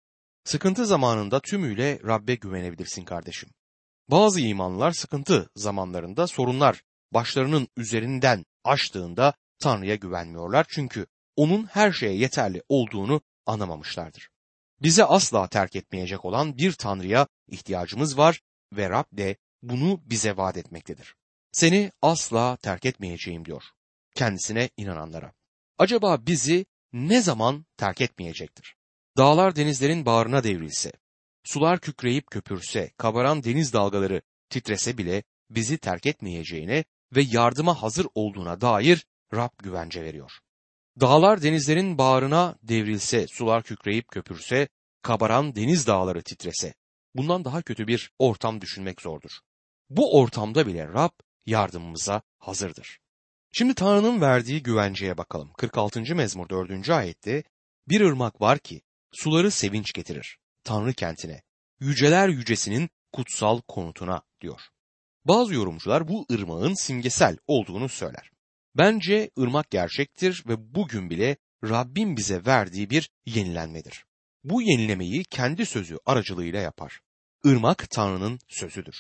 Sıkıntı 0.44 0.86
zamanında 0.86 1.40
tümüyle 1.40 2.00
Rabbe 2.08 2.36
güvenebilirsin 2.36 3.06
kardeşim. 3.06 3.50
Bazı 4.12 4.42
imanlar 4.42 4.92
sıkıntı 4.92 5.50
zamanlarında 5.56 6.28
sorunlar 6.28 6.82
başlarının 7.12 7.68
üzerinden 7.78 8.46
aştığında 8.64 9.34
Tanrı'ya 9.60 9.96
güvenmiyorlar 9.96 10.66
çünkü 10.70 11.06
onun 11.36 11.66
her 11.66 11.92
şeye 11.92 12.16
yeterli 12.16 12.62
olduğunu 12.70 13.22
anlamamışlardır. 13.46 14.30
Bize 14.82 15.04
asla 15.04 15.48
terk 15.48 15.76
etmeyecek 15.76 16.26
olan 16.26 16.58
bir 16.58 16.74
Tanrı'ya 16.74 17.28
ihtiyacımız 17.48 18.18
var 18.18 18.42
ve 18.74 18.90
Rab 18.90 19.06
de 19.12 19.38
bunu 19.62 20.02
bize 20.06 20.38
vaat 20.38 20.58
etmektedir. 20.58 21.16
Seni 21.52 21.92
asla 22.02 22.58
terk 22.58 22.86
etmeyeceğim 22.86 23.46
diyor 23.46 23.64
kendisine 24.16 24.70
inananlara. 24.78 25.34
Acaba 25.78 26.26
bizi 26.26 26.66
ne 26.94 27.22
zaman 27.22 27.66
terk 27.78 28.02
etmeyecektir? 28.02 28.76
Dağlar 29.18 29.56
denizlerin 29.56 30.06
bağrına 30.06 30.44
devrilse, 30.44 30.92
sular 31.44 31.80
kükreyip 31.80 32.32
köpürse, 32.32 32.92
kabaran 32.98 33.44
deniz 33.44 33.74
dalgaları 33.74 34.22
titrese 34.50 34.98
bile 34.98 35.24
bizi 35.50 35.78
terk 35.78 36.06
etmeyeceğine 36.06 36.84
ve 37.16 37.22
yardıma 37.22 37.82
hazır 37.82 38.08
olduğuna 38.16 38.62
dair 38.62 39.06
Rab 39.34 39.50
güvence 39.64 40.04
veriyor. 40.04 40.32
Dağlar 41.00 41.42
denizlerin 41.42 41.98
bağrına 41.98 42.56
devrilse, 42.64 43.28
sular 43.28 43.64
kükreyip 43.64 44.08
köpürse, 44.08 44.68
kabaran 45.02 45.56
deniz 45.56 45.88
dağları 45.88 46.22
titrese, 46.22 46.74
bundan 47.16 47.46
daha 47.46 47.62
kötü 47.62 47.88
bir 47.88 48.12
ortam 48.20 48.62
düşünmek 48.62 49.02
zordur. 49.02 49.32
Bu 49.90 50.20
ortamda 50.20 50.68
bile 50.68 50.88
Rab 50.88 51.10
yardımımıza 51.46 52.22
hazırdır. 52.38 53.00
Şimdi 53.52 53.76
Tanrı'nın 53.76 54.22
verdiği 54.22 54.64
güvenceye 54.64 55.18
bakalım. 55.18 55.54
46. 55.54 56.16
mezmur 56.16 56.50
4. 56.50 56.90
ayette 56.90 57.44
bir 57.90 58.02
ırmak 58.02 58.42
var 58.42 58.60
ki 58.60 58.82
suları 59.12 59.52
sevinç 59.52 59.94
getirir. 59.94 60.38
Tanrı 60.64 60.94
kentine, 60.94 61.42
yüceler 61.80 62.30
yücesinin 62.30 62.90
kutsal 63.12 63.62
konutuna 63.68 64.22
diyor. 64.42 64.62
Bazı 65.26 65.54
yorumcular 65.54 66.08
bu 66.08 66.26
ırmağın 66.32 66.74
simgesel 66.74 67.38
olduğunu 67.48 67.90
söyler. 67.90 68.32
Bence 68.78 69.30
ırmak 69.40 69.72
gerçektir 69.72 70.44
ve 70.48 70.76
bugün 70.76 71.10
bile 71.10 71.38
Rabbin 71.64 72.18
bize 72.18 72.46
verdiği 72.46 72.90
bir 72.90 73.10
yenilenmedir. 73.26 74.06
Bu 74.44 74.62
yenilemeyi 74.62 75.24
kendi 75.24 75.66
sözü 75.66 75.98
aracılığıyla 76.06 76.60
yapar. 76.60 77.00
Irmak 77.46 77.90
Tanrı'nın 77.90 78.40
sözüdür. 78.48 78.96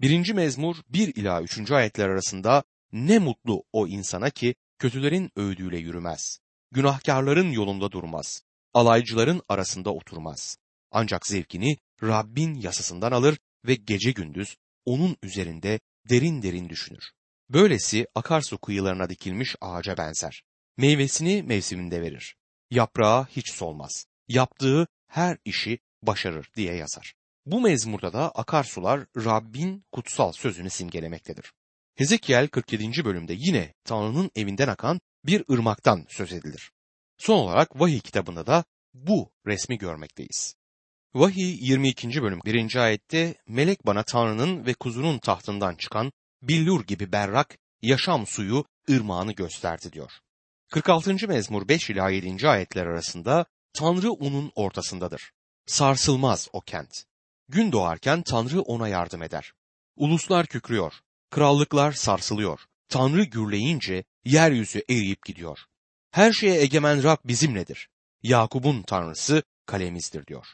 Birinci 0.00 0.34
mezmur 0.34 0.76
1 0.88 1.14
ila 1.16 1.42
3. 1.42 1.70
ayetler 1.70 2.08
arasında 2.08 2.64
ne 2.92 3.18
mutlu 3.18 3.64
o 3.72 3.86
insana 3.86 4.30
ki 4.30 4.54
kötülerin 4.78 5.30
öğüdüyle 5.36 5.78
yürümez. 5.78 6.38
Günahkarların 6.72 7.50
yolunda 7.50 7.92
durmaz. 7.92 8.42
Alaycıların 8.74 9.42
arasında 9.48 9.94
oturmaz. 9.94 10.56
Ancak 10.90 11.26
zevkini 11.26 11.76
Rabbin 12.02 12.54
yasasından 12.54 13.12
alır 13.12 13.38
ve 13.64 13.74
gece 13.74 14.10
gündüz 14.10 14.56
onun 14.84 15.16
üzerinde 15.22 15.80
derin 16.10 16.42
derin 16.42 16.68
düşünür. 16.68 17.04
Böylesi 17.50 18.06
akarsu 18.14 18.58
kıyılarına 18.58 19.10
dikilmiş 19.10 19.56
ağaca 19.60 19.96
benzer. 19.96 20.42
Meyvesini 20.76 21.42
mevsiminde 21.42 22.00
verir. 22.00 22.36
Yaprağı 22.70 23.26
hiç 23.26 23.50
solmaz. 23.50 24.06
Yaptığı 24.28 24.86
her 25.08 25.38
işi 25.44 25.78
başarır 26.02 26.50
diye 26.56 26.74
yazar. 26.74 27.14
Bu 27.46 27.60
mezmurda 27.60 28.12
da 28.12 28.30
akarsular 28.30 29.06
Rabbin 29.16 29.84
kutsal 29.92 30.32
sözünü 30.32 30.70
simgelemektedir. 30.70 31.52
Hezekiel 31.94 32.48
47. 32.48 33.04
bölümde 33.04 33.34
yine 33.36 33.74
Tanrı'nın 33.84 34.30
evinden 34.36 34.68
akan 34.68 35.00
bir 35.24 35.44
ırmaktan 35.50 36.06
söz 36.08 36.32
edilir. 36.32 36.72
Son 37.18 37.38
olarak 37.38 37.80
vahiy 37.80 38.00
kitabında 38.00 38.46
da 38.46 38.64
bu 38.94 39.30
resmi 39.46 39.78
görmekteyiz. 39.78 40.54
Vahiy 41.14 41.56
22. 41.60 42.22
bölüm 42.22 42.40
1. 42.44 42.76
ayette 42.76 43.34
melek 43.48 43.86
bana 43.86 44.02
Tanrı'nın 44.02 44.66
ve 44.66 44.74
kuzunun 44.74 45.18
tahtından 45.18 45.74
çıkan 45.74 46.12
billur 46.42 46.84
gibi 46.84 47.12
berrak 47.12 47.58
yaşam 47.82 48.26
suyu 48.26 48.64
ırmağını 48.90 49.32
gösterdi 49.32 49.92
diyor. 49.92 50.12
46. 50.72 51.28
mezmur 51.28 51.68
5 51.68 51.90
ila 51.90 52.10
7. 52.10 52.48
ayetler 52.48 52.86
arasında 52.86 53.46
Tanrı 53.72 54.12
onun 54.12 54.52
ortasındadır. 54.54 55.32
Sarsılmaz 55.66 56.48
o 56.52 56.60
kent. 56.60 57.04
Gün 57.48 57.72
doğarken 57.72 58.22
Tanrı 58.22 58.60
ona 58.60 58.88
yardım 58.88 59.22
eder. 59.22 59.52
Uluslar 59.96 60.46
kükrüyor, 60.46 60.92
krallıklar 61.30 61.92
sarsılıyor. 61.92 62.60
Tanrı 62.88 63.24
gürleyince 63.24 64.04
yeryüzü 64.24 64.82
eriyip 64.90 65.24
gidiyor. 65.24 65.58
Her 66.10 66.32
şeye 66.32 66.60
egemen 66.60 67.02
Rab 67.02 67.16
bizimledir. 67.24 67.88
Yakub'un 68.22 68.82
tanrısı 68.82 69.42
kalemizdir 69.66 70.26
diyor. 70.26 70.46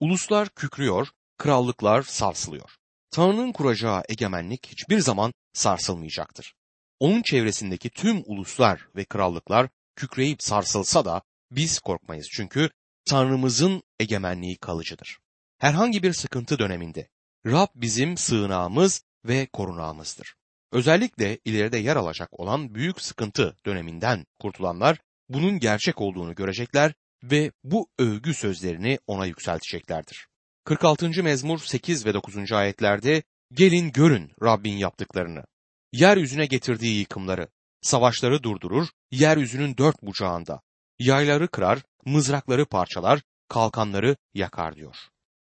Uluslar 0.00 0.48
kükrüyor, 0.48 1.08
krallıklar 1.38 2.02
sarsılıyor. 2.02 2.70
Tanrı'nın 3.10 3.52
kuracağı 3.52 4.02
egemenlik 4.08 4.66
hiçbir 4.66 4.98
zaman 4.98 5.32
sarsılmayacaktır. 5.52 6.54
Onun 7.00 7.22
çevresindeki 7.22 7.90
tüm 7.90 8.22
uluslar 8.26 8.88
ve 8.96 9.04
krallıklar 9.04 9.68
kükreyip 9.96 10.42
sarsılsa 10.42 11.04
da 11.04 11.22
biz 11.50 11.78
korkmayız 11.78 12.28
çünkü 12.32 12.70
Tanrımızın 13.04 13.82
egemenliği 14.00 14.56
kalıcıdır. 14.56 15.18
Herhangi 15.58 16.02
bir 16.02 16.12
sıkıntı 16.12 16.58
döneminde 16.58 17.08
Rab 17.46 17.68
bizim 17.74 18.16
sığınağımız 18.16 19.02
ve 19.24 19.46
korunağımızdır. 19.46 20.34
Özellikle 20.72 21.38
ileride 21.44 21.78
yer 21.78 21.96
alacak 21.96 22.40
olan 22.40 22.74
büyük 22.74 23.00
sıkıntı 23.00 23.56
döneminden 23.66 24.26
kurtulanlar 24.40 24.98
bunun 25.28 25.58
gerçek 25.58 26.00
olduğunu 26.00 26.34
görecekler 26.34 26.94
ve 27.22 27.52
bu 27.64 27.88
övgü 27.98 28.34
sözlerini 28.34 28.98
ona 29.06 29.26
yükselteceklerdir. 29.26 30.29
46. 30.64 31.22
mezmur 31.22 31.58
8 31.58 32.06
ve 32.06 32.14
9. 32.14 32.52
ayetlerde 32.52 33.22
gelin 33.52 33.92
görün 33.92 34.32
Rabbin 34.42 34.76
yaptıklarını. 34.76 35.44
Yeryüzüne 35.92 36.46
getirdiği 36.46 36.98
yıkımları, 36.98 37.48
savaşları 37.82 38.42
durdurur, 38.42 38.88
yeryüzünün 39.10 39.76
dört 39.76 40.02
bucağında. 40.02 40.60
Yayları 40.98 41.48
kırar, 41.48 41.82
mızrakları 42.04 42.66
parçalar, 42.66 43.22
kalkanları 43.48 44.16
yakar 44.34 44.76
diyor. 44.76 44.96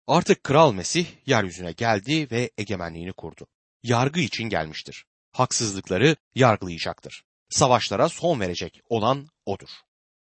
Artık 0.08 0.44
Kral 0.44 0.74
Mesih 0.74 1.08
yeryüzüne 1.26 1.72
geldi 1.72 2.28
ve 2.32 2.52
egemenliğini 2.58 3.14
kurdu. 3.14 3.48
Yargı 3.84 4.20
için 4.20 4.44
gelmiştir. 4.44 5.06
Haksızlıkları 5.32 6.16
yargılayacaktır. 6.36 7.24
Savaşlara 7.50 8.10
son 8.10 8.40
verecek 8.40 8.82
olan 8.90 9.28
odur. 9.46 9.70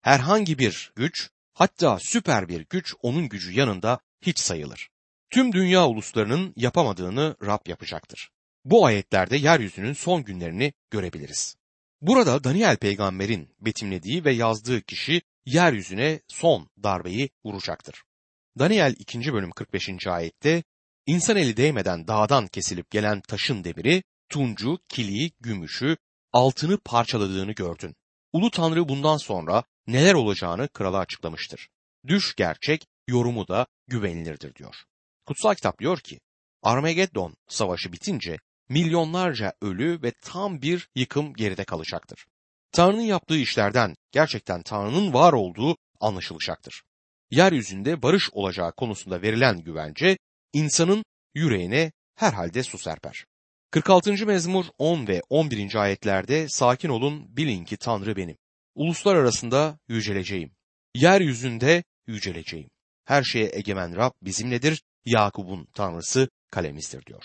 Herhangi 0.01 0.57
bir 0.57 0.91
güç, 0.95 1.29
hatta 1.53 1.97
süper 2.01 2.47
bir 2.47 2.65
güç 2.69 2.93
onun 3.01 3.29
gücü 3.29 3.51
yanında 3.51 3.99
hiç 4.27 4.39
sayılır. 4.39 4.89
Tüm 5.29 5.53
dünya 5.53 5.87
uluslarının 5.87 6.53
yapamadığını 6.55 7.35
Rab 7.45 7.67
yapacaktır. 7.67 8.29
Bu 8.65 8.85
ayetlerde 8.85 9.37
yeryüzünün 9.37 9.93
son 9.93 10.23
günlerini 10.23 10.73
görebiliriz. 10.91 11.55
Burada 12.01 12.43
Daniel 12.43 12.77
peygamberin 12.77 13.55
betimlediği 13.61 14.25
ve 14.25 14.33
yazdığı 14.33 14.81
kişi 14.81 15.21
yeryüzüne 15.45 16.19
son 16.27 16.69
darbeyi 16.83 17.29
vuracaktır. 17.45 18.03
Daniel 18.59 18.95
2. 18.99 19.33
bölüm 19.33 19.51
45. 19.51 20.07
ayette 20.07 20.63
insan 21.05 21.37
eli 21.37 21.57
değmeden 21.57 22.07
dağdan 22.07 22.47
kesilip 22.47 22.91
gelen 22.91 23.21
taşın 23.21 23.63
demiri, 23.63 24.03
tuncu, 24.29 24.79
kiliği, 24.89 25.31
gümüşü, 25.39 25.97
altını 26.33 26.77
parçaladığını 26.77 27.51
gördün. 27.51 27.95
Ulu 28.33 28.51
Tanrı 28.51 28.89
bundan 28.89 29.17
sonra 29.17 29.63
neler 29.87 30.13
olacağını 30.13 30.67
krala 30.67 30.97
açıklamıştır. 30.97 31.69
Düş 32.07 32.35
gerçek, 32.35 32.87
yorumu 33.07 33.47
da 33.47 33.67
güvenilirdir 33.87 34.55
diyor. 34.55 34.75
Kutsal 35.25 35.55
kitap 35.55 35.79
diyor 35.79 35.99
ki, 35.99 36.19
Armageddon 36.63 37.35
savaşı 37.47 37.91
bitince 37.91 38.37
milyonlarca 38.69 39.53
ölü 39.61 40.01
ve 40.03 40.11
tam 40.11 40.61
bir 40.61 40.89
yıkım 40.95 41.33
geride 41.33 41.63
kalacaktır. 41.63 42.25
Tanrı'nın 42.71 43.01
yaptığı 43.01 43.37
işlerden 43.37 43.95
gerçekten 44.11 44.61
Tanrı'nın 44.61 45.13
var 45.13 45.33
olduğu 45.33 45.77
anlaşılacaktır. 45.99 46.83
Yeryüzünde 47.31 48.01
barış 48.01 48.29
olacağı 48.31 48.71
konusunda 48.71 49.21
verilen 49.21 49.57
güvence 49.57 50.17
insanın 50.53 51.03
yüreğine 51.33 51.91
herhalde 52.15 52.63
su 52.63 52.77
serper. 52.77 53.25
46. 53.71 54.25
mezmur 54.25 54.65
10 54.77 55.07
ve 55.07 55.21
11. 55.29 55.75
ayetlerde 55.75 56.49
sakin 56.49 56.89
olun 56.89 57.37
bilin 57.37 57.65
ki 57.65 57.77
Tanrı 57.77 58.15
benim. 58.15 58.37
Uluslar 58.75 59.15
arasında 59.15 59.79
yüceleceğim. 59.87 60.51
Yeryüzünde 60.95 61.83
yüceleceğim. 62.07 62.69
Her 63.05 63.23
şeye 63.23 63.49
egemen 63.53 63.95
Rab 63.95 64.11
bizimledir. 64.21 64.83
Yakup'un 65.05 65.67
Tanrısı 65.73 66.29
kalemizdir 66.51 67.05
diyor. 67.05 67.23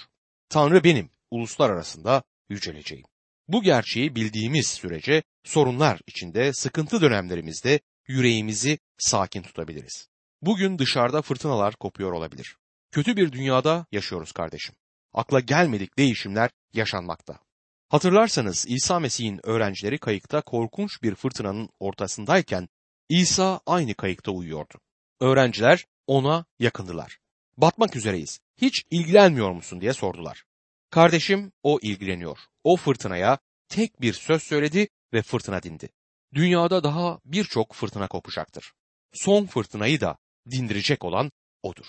Tanrı 0.49 0.85
benim. 0.85 1.11
Uluslar 1.30 1.70
arasında 1.70 2.23
yüceleceğim. 2.49 3.04
Bu 3.49 3.62
gerçeği 3.62 4.14
bildiğimiz 4.14 4.66
sürece 4.66 5.23
sorunlar 5.44 6.00
içinde, 6.06 6.52
sıkıntı 6.52 7.00
dönemlerimizde 7.00 7.80
yüreğimizi 8.06 8.78
sakin 8.99 9.42
tutabiliriz. 9.42 10.08
Bugün 10.42 10.78
dışarıda 10.78 11.23
fırtınalar 11.23 11.76
kopuyor 11.76 12.12
olabilir. 12.12 12.56
Kötü 12.92 13.16
bir 13.16 13.32
dünyada 13.32 13.87
yaşıyoruz 13.92 14.32
kardeşim. 14.32 14.75
Akla 15.12 15.40
gelmedik 15.40 15.99
değişimler 15.99 16.50
yaşanmakta. 16.73 17.38
Hatırlarsanız 17.88 18.66
İsa 18.68 19.00
Mesih'in 19.00 19.40
öğrencileri 19.47 19.99
kayıkta 19.99 20.40
korkunç 20.40 21.02
bir 21.02 21.14
fırtınanın 21.14 21.68
ortasındayken 21.80 22.68
İsa 23.08 23.61
aynı 23.66 23.94
kayıkta 23.94 24.30
uyuyordu. 24.30 24.80
Öğrenciler 25.21 25.85
ona 26.07 26.45
yakındılar. 26.59 27.19
Batmak 27.57 27.97
üzereyiz. 27.97 28.41
Hiç 28.57 28.85
ilgilenmiyor 28.91 29.51
musun 29.51 29.81
diye 29.81 29.93
sordular. 29.93 30.45
Kardeşim 30.91 31.53
o 31.63 31.79
ilgileniyor. 31.83 32.39
O 32.65 32.77
fırtınaya 32.77 33.39
tek 33.69 34.01
bir 34.01 34.13
söz 34.13 34.43
söyledi 34.43 34.89
ve 35.13 35.23
fırtına 35.23 35.63
dindi. 35.63 35.89
Dünyada 36.35 36.85
daha 36.85 37.21
birçok 37.25 37.75
fırtına 37.75 38.09
kopacaktır. 38.09 38.73
Son 39.13 39.47
fırtınayı 39.47 40.01
da 40.01 40.17
dindirecek 40.51 41.05
olan 41.05 41.33
odur. 41.63 41.87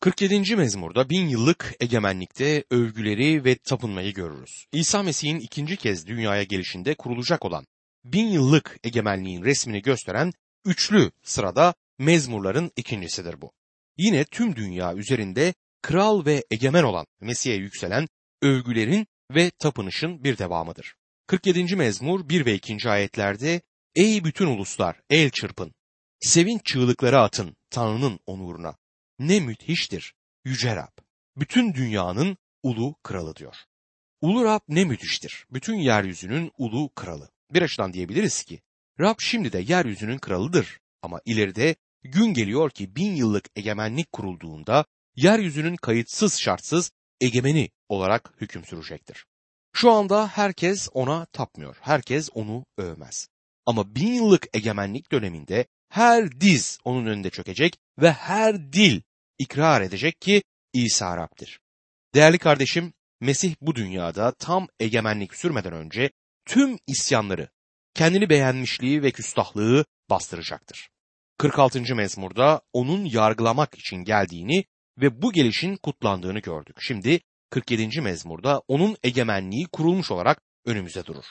47. 0.00 0.56
mezmurda 0.56 1.10
bin 1.10 1.28
yıllık 1.28 1.74
egemenlikte 1.80 2.64
övgüleri 2.70 3.44
ve 3.44 3.56
tapınmayı 3.56 4.14
görürüz. 4.14 4.66
İsa 4.72 5.02
Mesih'in 5.02 5.40
ikinci 5.40 5.76
kez 5.76 6.06
dünyaya 6.06 6.42
gelişinde 6.42 6.94
kurulacak 6.94 7.44
olan 7.44 7.66
bin 8.04 8.26
yıllık 8.26 8.78
egemenliğin 8.84 9.42
resmini 9.42 9.82
gösteren 9.82 10.32
üçlü 10.64 11.10
sırada 11.22 11.74
mezmurların 12.02 12.70
ikincisidir 12.76 13.40
bu. 13.40 13.52
Yine 13.96 14.24
tüm 14.24 14.56
dünya 14.56 14.94
üzerinde 14.94 15.54
kral 15.82 16.26
ve 16.26 16.44
egemen 16.50 16.82
olan 16.82 17.06
Mesih'e 17.20 17.54
yükselen 17.54 18.08
övgülerin 18.42 19.06
ve 19.30 19.50
tapınışın 19.50 20.24
bir 20.24 20.38
devamıdır. 20.38 20.94
47. 21.26 21.76
mezmur 21.76 22.28
1 22.28 22.46
ve 22.46 22.54
2. 22.54 22.90
ayetlerde 22.90 23.60
Ey 23.94 24.24
bütün 24.24 24.46
uluslar 24.46 25.00
el 25.10 25.30
çırpın, 25.30 25.74
sevinç 26.20 26.64
çığlıkları 26.64 27.20
atın 27.20 27.56
Tanrı'nın 27.70 28.20
onuruna. 28.26 28.76
Ne 29.18 29.40
müthiştir 29.40 30.14
Yüce 30.44 30.76
Rab. 30.76 30.98
Bütün 31.36 31.74
dünyanın 31.74 32.36
ulu 32.62 32.94
kralı 33.02 33.36
diyor. 33.36 33.56
Ulu 34.20 34.44
Rab 34.44 34.60
ne 34.68 34.84
müthiştir. 34.84 35.46
Bütün 35.50 35.74
yeryüzünün 35.74 36.52
ulu 36.58 36.94
kralı. 36.94 37.30
Bir 37.50 37.62
açıdan 37.62 37.92
diyebiliriz 37.92 38.44
ki 38.44 38.60
Rab 39.00 39.14
şimdi 39.18 39.52
de 39.52 39.58
yeryüzünün 39.58 40.18
kralıdır. 40.18 40.80
Ama 41.02 41.20
ileride 41.24 41.76
gün 42.04 42.34
geliyor 42.34 42.70
ki 42.70 42.96
bin 42.96 43.16
yıllık 43.16 43.50
egemenlik 43.56 44.12
kurulduğunda 44.12 44.84
yeryüzünün 45.16 45.76
kayıtsız 45.76 46.40
şartsız 46.40 46.90
egemeni 47.20 47.70
olarak 47.88 48.34
hüküm 48.40 48.64
sürecektir. 48.64 49.26
Şu 49.72 49.90
anda 49.90 50.28
herkes 50.28 50.88
ona 50.92 51.26
tapmıyor. 51.26 51.76
Herkes 51.80 52.30
onu 52.34 52.64
övmez. 52.78 53.28
Ama 53.66 53.94
bin 53.94 54.12
yıllık 54.12 54.46
egemenlik 54.56 55.12
döneminde 55.12 55.66
her 55.88 56.40
diz 56.40 56.78
onun 56.84 57.06
önünde 57.06 57.30
çökecek 57.30 57.76
ve 57.98 58.12
her 58.12 58.72
dil 58.72 59.00
ikrar 59.38 59.82
edecek 59.82 60.20
ki 60.20 60.42
İsa 60.72 61.16
Rab'dir. 61.16 61.60
Değerli 62.14 62.38
kardeşim, 62.38 62.92
Mesih 63.20 63.54
bu 63.60 63.74
dünyada 63.74 64.32
tam 64.32 64.68
egemenlik 64.80 65.34
sürmeden 65.34 65.72
önce 65.72 66.10
tüm 66.46 66.78
isyanları, 66.86 67.48
kendini 67.94 68.28
beğenmişliği 68.28 69.02
ve 69.02 69.10
küstahlığı 69.10 69.84
bastıracaktır. 70.10 70.88
46. 71.42 71.94
mezmurda 71.94 72.60
onun 72.72 73.04
yargılamak 73.04 73.78
için 73.78 73.96
geldiğini 73.96 74.64
ve 74.98 75.22
bu 75.22 75.32
gelişin 75.32 75.76
kutlandığını 75.76 76.38
gördük. 76.38 76.76
Şimdi 76.80 77.20
47. 77.50 78.00
mezmurda 78.00 78.62
onun 78.68 78.96
egemenliği 79.02 79.66
kurulmuş 79.66 80.10
olarak 80.10 80.42
önümüze 80.64 81.06
durur. 81.06 81.24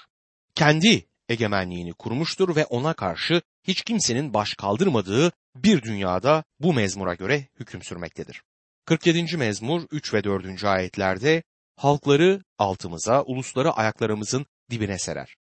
Kendi 0.56 1.06
egemenliğini 1.30 1.94
kurmuştur 1.94 2.56
ve 2.56 2.66
ona 2.66 2.94
karşı 2.94 3.42
hiç 3.64 3.82
kimsenin 3.82 4.34
baş 4.34 4.54
kaldırmadığı 4.54 5.32
bir 5.56 5.82
dünyada 5.82 6.44
bu 6.60 6.74
mezmura 6.74 7.14
göre 7.14 7.48
hüküm 7.60 7.84
sürmektedir. 7.84 8.44
47. 8.86 9.38
mezmur 9.38 9.82
3 9.92 10.14
ve 10.14 10.24
4. 10.24 10.64
ayetlerde 10.64 11.44
halkları 11.76 12.44
altımıza, 12.58 13.24
ulusları 13.24 13.72
ayaklarımızın 13.72 14.46
dibine 14.72 15.00
serer. 15.00 15.36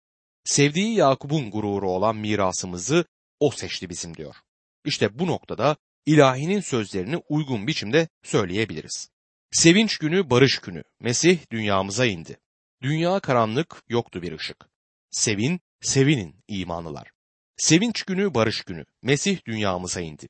Sevdiği 0.44 0.96
Yakup'un 0.96 1.52
gururu 1.52 1.92
olan 1.92 2.16
mirasımızı 2.16 3.06
o 3.40 3.52
seçti 3.52 3.90
bizim 3.90 4.18
diyor. 4.18 4.36
İşte 4.88 5.20
bu 5.20 5.28
noktada 5.28 5.78
ilahinin 6.06 6.60
sözlerini 6.60 7.18
uygun 7.18 7.68
biçimde 7.68 8.08
söyleyebiliriz. 8.24 9.10
Sevinç 9.52 9.98
günü 9.98 10.30
barış 10.30 10.60
günü. 10.60 10.84
Mesih 11.00 11.40
dünyamıza 11.52 12.06
indi. 12.06 12.40
Dünya 12.82 13.20
karanlık 13.20 13.84
yoktu 13.90 14.22
bir 14.22 14.32
ışık. 14.32 14.70
Sevin, 15.12 15.60
sevinin 15.82 16.44
imanlılar. 16.48 17.12
Sevinç 17.58 18.04
günü 18.04 18.34
barış 18.34 18.62
günü. 18.62 18.86
Mesih 19.02 19.46
dünyamıza 19.46 20.02
indi. 20.02 20.28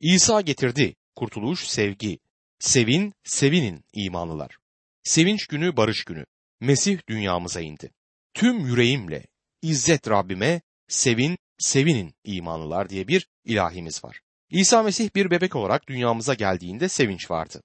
İsa 0.00 0.40
getirdi 0.40 0.96
kurtuluş, 1.16 1.66
sevgi. 1.66 2.18
Sevin, 2.58 3.14
sevinin 3.24 3.84
imanlılar. 3.92 4.56
Sevinç 5.02 5.46
günü 5.46 5.76
barış 5.76 6.04
günü. 6.04 6.26
Mesih 6.60 6.98
dünyamıza 7.08 7.60
indi. 7.60 7.90
Tüm 8.34 8.66
yüreğimle 8.66 9.26
İzzet 9.62 10.08
Rabbime 10.10 10.60
sevin, 10.88 11.38
sevinin 11.58 12.14
imanlılar 12.24 12.88
diye 12.88 13.08
bir 13.08 13.28
ilahimiz 13.48 14.04
var. 14.04 14.20
İsa 14.50 14.82
Mesih 14.82 15.14
bir 15.14 15.30
bebek 15.30 15.56
olarak 15.56 15.88
dünyamıza 15.88 16.34
geldiğinde 16.34 16.88
sevinç 16.88 17.30
vardı. 17.30 17.62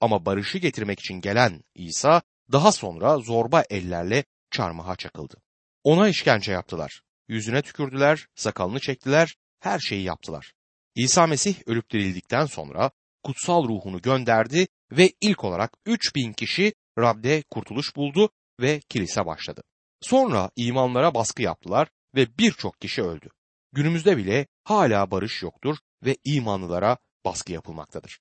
Ama 0.00 0.26
barışı 0.26 0.58
getirmek 0.58 1.00
için 1.00 1.20
gelen 1.20 1.64
İsa 1.74 2.22
daha 2.52 2.72
sonra 2.72 3.18
zorba 3.18 3.64
ellerle 3.70 4.24
çarmıha 4.50 4.96
çakıldı. 4.96 5.36
Ona 5.84 6.08
işkence 6.08 6.52
yaptılar. 6.52 7.02
Yüzüne 7.28 7.62
tükürdüler, 7.62 8.26
sakalını 8.34 8.80
çektiler, 8.80 9.36
her 9.60 9.78
şeyi 9.78 10.02
yaptılar. 10.02 10.52
İsa 10.94 11.26
Mesih 11.26 11.54
ölüp 11.66 11.90
dirildikten 11.90 12.46
sonra 12.46 12.90
kutsal 13.22 13.68
ruhunu 13.68 14.02
gönderdi 14.02 14.66
ve 14.92 15.12
ilk 15.20 15.44
olarak 15.44 15.72
3000 15.86 16.32
kişi 16.32 16.72
Rab'de 16.98 17.42
kurtuluş 17.50 17.96
buldu 17.96 18.30
ve 18.60 18.80
kilise 18.88 19.26
başladı. 19.26 19.62
Sonra 20.00 20.50
imanlara 20.56 21.14
baskı 21.14 21.42
yaptılar 21.42 21.88
ve 22.14 22.38
birçok 22.38 22.80
kişi 22.80 23.02
öldü. 23.02 23.28
Günümüzde 23.72 24.16
bile 24.16 24.46
hala 24.64 25.10
barış 25.10 25.42
yoktur 25.42 25.76
ve 26.04 26.16
imanlılara 26.24 26.96
baskı 27.24 27.52
yapılmaktadır. 27.52 28.20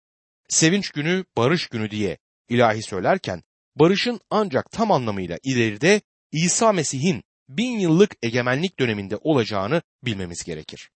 Sevinç 0.50 0.90
günü, 0.92 1.26
barış 1.38 1.68
günü 1.68 1.92
diye 1.92 2.18
ilahi 2.50 2.84
söylerken 2.84 3.44
barışın 3.76 4.20
ancak 4.30 4.72
tam 4.72 4.92
anlamıyla 4.92 5.38
ileride 5.44 6.02
İsa 6.32 6.74
Mesih'in 6.74 7.24
bin 7.50 7.80
yıllık 7.80 8.16
egemenlik 8.22 8.80
döneminde 8.80 9.18
olacağını 9.18 9.82
bilmemiz 10.04 10.44
gerekir. 10.44 10.90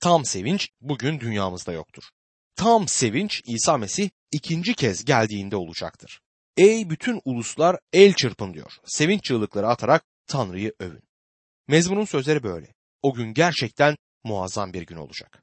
Tam 0.00 0.24
sevinç 0.24 0.68
bugün 0.80 1.20
dünyamızda 1.20 1.72
yoktur. 1.72 2.02
Tam 2.56 2.88
sevinç 2.88 3.42
İsa 3.46 3.78
Mesih 3.78 4.10
ikinci 4.32 4.74
kez 4.74 5.04
geldiğinde 5.04 5.56
olacaktır. 5.56 6.20
Ey 6.56 6.90
bütün 6.90 7.20
uluslar 7.24 7.78
el 7.92 8.12
çırpın 8.12 8.54
diyor. 8.54 8.72
Sevinç 8.84 9.24
çığlıkları 9.24 9.68
atarak 9.68 10.04
Tanrı'yı 10.26 10.72
övün. 10.80 11.02
Mezmunun 11.68 12.04
sözleri 12.04 12.42
böyle. 12.42 12.74
O 13.02 13.14
gün 13.14 13.34
gerçekten 13.34 13.96
muazzam 14.24 14.72
bir 14.72 14.82
gün 14.82 14.96
olacak. 14.96 15.42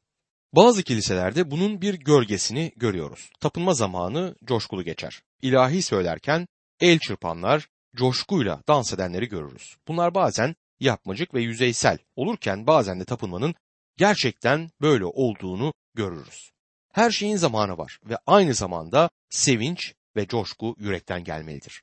Bazı 0.56 0.84
kiliselerde 0.84 1.52
bunun 1.52 1.82
bir 1.82 1.93
gölgesini 1.93 2.72
görüyoruz. 2.76 3.30
Tapınma 3.39 3.74
zamanı 3.74 4.36
coşkulu 4.46 4.84
geçer. 4.84 5.22
İlahi 5.41 5.82
söylerken 5.82 6.48
el 6.80 7.00
çırpanlar, 7.00 7.67
coşkuyla 7.96 8.63
dans 8.67 8.93
edenleri 8.93 9.28
görürüz. 9.28 9.76
Bunlar 9.88 10.15
bazen 10.15 10.56
yapmacık 10.80 11.34
ve 11.34 11.41
yüzeysel 11.41 11.98
olurken 12.15 12.67
bazen 12.67 13.00
de 13.00 13.06
tapınmanın 13.06 13.56
gerçekten 13.98 14.70
böyle 14.82 15.06
olduğunu 15.06 15.74
görürüz. 15.93 16.52
Her 16.93 17.12
şeyin 17.12 17.36
zamanı 17.36 17.78
var 17.78 18.00
ve 18.10 18.17
aynı 18.26 18.54
zamanda 18.54 19.10
sevinç 19.30 19.93
ve 20.15 20.28
coşku 20.28 20.76
yürekten 20.80 21.24
gelmelidir. 21.24 21.82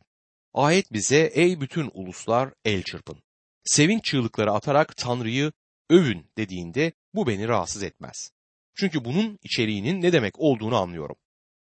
Ayet 0.54 0.92
bize 0.92 1.30
ey 1.34 1.60
bütün 1.60 1.90
uluslar 1.94 2.52
el 2.64 2.82
çırpın. 2.82 3.22
Sevinç 3.64 4.04
çığlıkları 4.04 4.52
atarak 4.52 4.96
Tanrı'yı 4.96 5.52
övün 5.90 6.30
dediğinde 6.38 6.92
bu 7.14 7.26
beni 7.26 7.48
rahatsız 7.48 7.82
etmez. 7.82 8.30
Çünkü 8.74 9.04
bunun 9.04 9.38
içeriğinin 9.42 10.02
ne 10.02 10.12
demek 10.12 10.40
olduğunu 10.40 10.76
anlıyorum. 10.76 11.16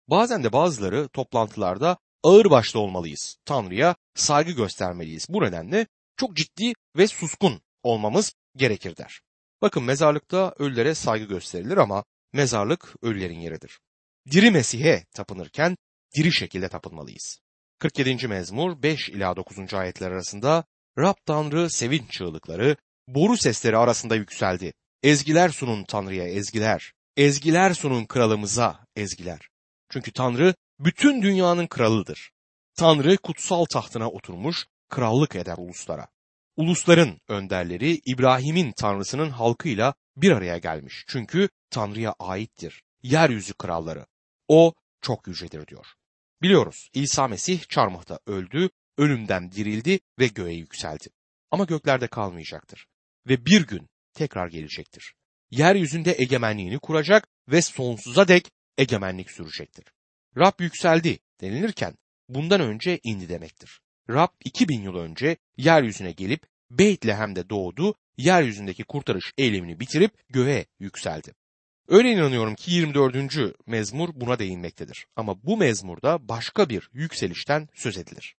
Bazen 0.07 0.43
de 0.43 0.53
bazıları 0.53 1.07
toplantılarda 1.07 1.97
ağır 2.23 2.49
başlı 2.49 2.79
olmalıyız. 2.79 3.37
Tanrı'ya 3.45 3.95
saygı 4.15 4.51
göstermeliyiz. 4.51 5.25
Bu 5.29 5.43
nedenle 5.43 5.87
çok 6.17 6.35
ciddi 6.35 6.73
ve 6.97 7.07
suskun 7.07 7.61
olmamız 7.83 8.33
gerekir 8.55 8.97
der. 8.97 9.21
Bakın 9.61 9.83
mezarlıkta 9.83 10.53
ölülere 10.57 10.95
saygı 10.95 11.25
gösterilir 11.25 11.77
ama 11.77 12.03
mezarlık 12.33 12.95
ölülerin 13.01 13.39
yeridir. 13.39 13.79
Diri 14.31 14.51
Mesih'e 14.51 15.05
tapınırken 15.13 15.77
diri 16.15 16.31
şekilde 16.31 16.69
tapınmalıyız. 16.69 17.39
47. 17.79 18.27
mezmur 18.27 18.81
5 18.83 19.09
ila 19.09 19.35
9. 19.35 19.73
ayetler 19.73 20.11
arasında 20.11 20.63
Rab 20.97 21.15
Tanrı 21.25 21.69
sevinç 21.69 22.11
çığlıkları 22.11 22.77
boru 23.07 23.37
sesleri 23.37 23.77
arasında 23.77 24.15
yükseldi. 24.15 24.73
Ezgiler 25.03 25.49
sunun 25.49 25.83
Tanrı'ya 25.83 26.27
ezgiler. 26.27 26.93
Ezgiler 27.17 27.73
sunun 27.73 28.05
kralımıza 28.05 28.85
ezgiler. 28.95 29.49
Çünkü 29.89 30.11
Tanrı 30.11 30.55
bütün 30.79 31.21
dünyanın 31.21 31.67
kralıdır. 31.67 32.31
Tanrı 32.75 33.17
kutsal 33.17 33.65
tahtına 33.65 34.09
oturmuş, 34.09 34.65
krallık 34.89 35.35
eder 35.35 35.55
uluslara. 35.57 36.07
Ulusların 36.55 37.19
önderleri 37.27 38.01
İbrahim'in 38.05 38.71
Tanrısının 38.71 39.29
halkıyla 39.29 39.93
bir 40.17 40.31
araya 40.31 40.57
gelmiş. 40.57 41.03
Çünkü 41.07 41.49
Tanrı'ya 41.69 42.15
aittir. 42.19 42.83
Yeryüzü 43.03 43.53
kralları. 43.53 44.05
O 44.47 44.73
çok 45.01 45.27
yücedir 45.27 45.67
diyor. 45.67 45.85
Biliyoruz 46.41 46.89
İsa 46.93 47.27
Mesih 47.27 47.63
çarmıhta 47.69 48.19
öldü, 48.25 48.69
ölümden 48.97 49.51
dirildi 49.51 49.99
ve 50.19 50.27
göğe 50.27 50.53
yükseldi. 50.53 51.07
Ama 51.51 51.63
göklerde 51.63 52.07
kalmayacaktır. 52.07 52.87
Ve 53.29 53.45
bir 53.45 53.67
gün 53.67 53.89
tekrar 54.13 54.47
gelecektir. 54.47 55.13
Yeryüzünde 55.51 56.15
egemenliğini 56.17 56.79
kuracak 56.79 57.27
ve 57.47 57.61
sonsuza 57.61 58.27
dek 58.27 58.51
egemenlik 58.77 59.31
sürecektir. 59.31 59.85
Rab 60.37 60.61
yükseldi 60.61 61.19
denilirken 61.41 61.93
bundan 62.29 62.61
önce 62.61 62.99
indi 63.03 63.29
demektir. 63.29 63.79
Rab 64.09 64.29
2000 64.45 64.81
yıl 64.81 64.95
önce 64.95 65.37
yeryüzüne 65.57 66.11
gelip 66.11 66.45
Beytlehem'de 66.71 67.49
doğdu, 67.49 67.95
yeryüzündeki 68.17 68.83
kurtarış 68.83 69.33
eylemini 69.37 69.79
bitirip 69.79 70.11
göğe 70.29 70.65
yükseldi. 70.79 71.33
Öyle 71.87 72.11
inanıyorum 72.11 72.55
ki 72.55 72.71
24. 72.71 73.55
mezmur 73.65 74.09
buna 74.13 74.39
değinmektedir. 74.39 75.05
Ama 75.15 75.43
bu 75.43 75.57
mezmurda 75.57 76.27
başka 76.29 76.69
bir 76.69 76.89
yükselişten 76.93 77.69
söz 77.73 77.97
edilir. 77.97 78.35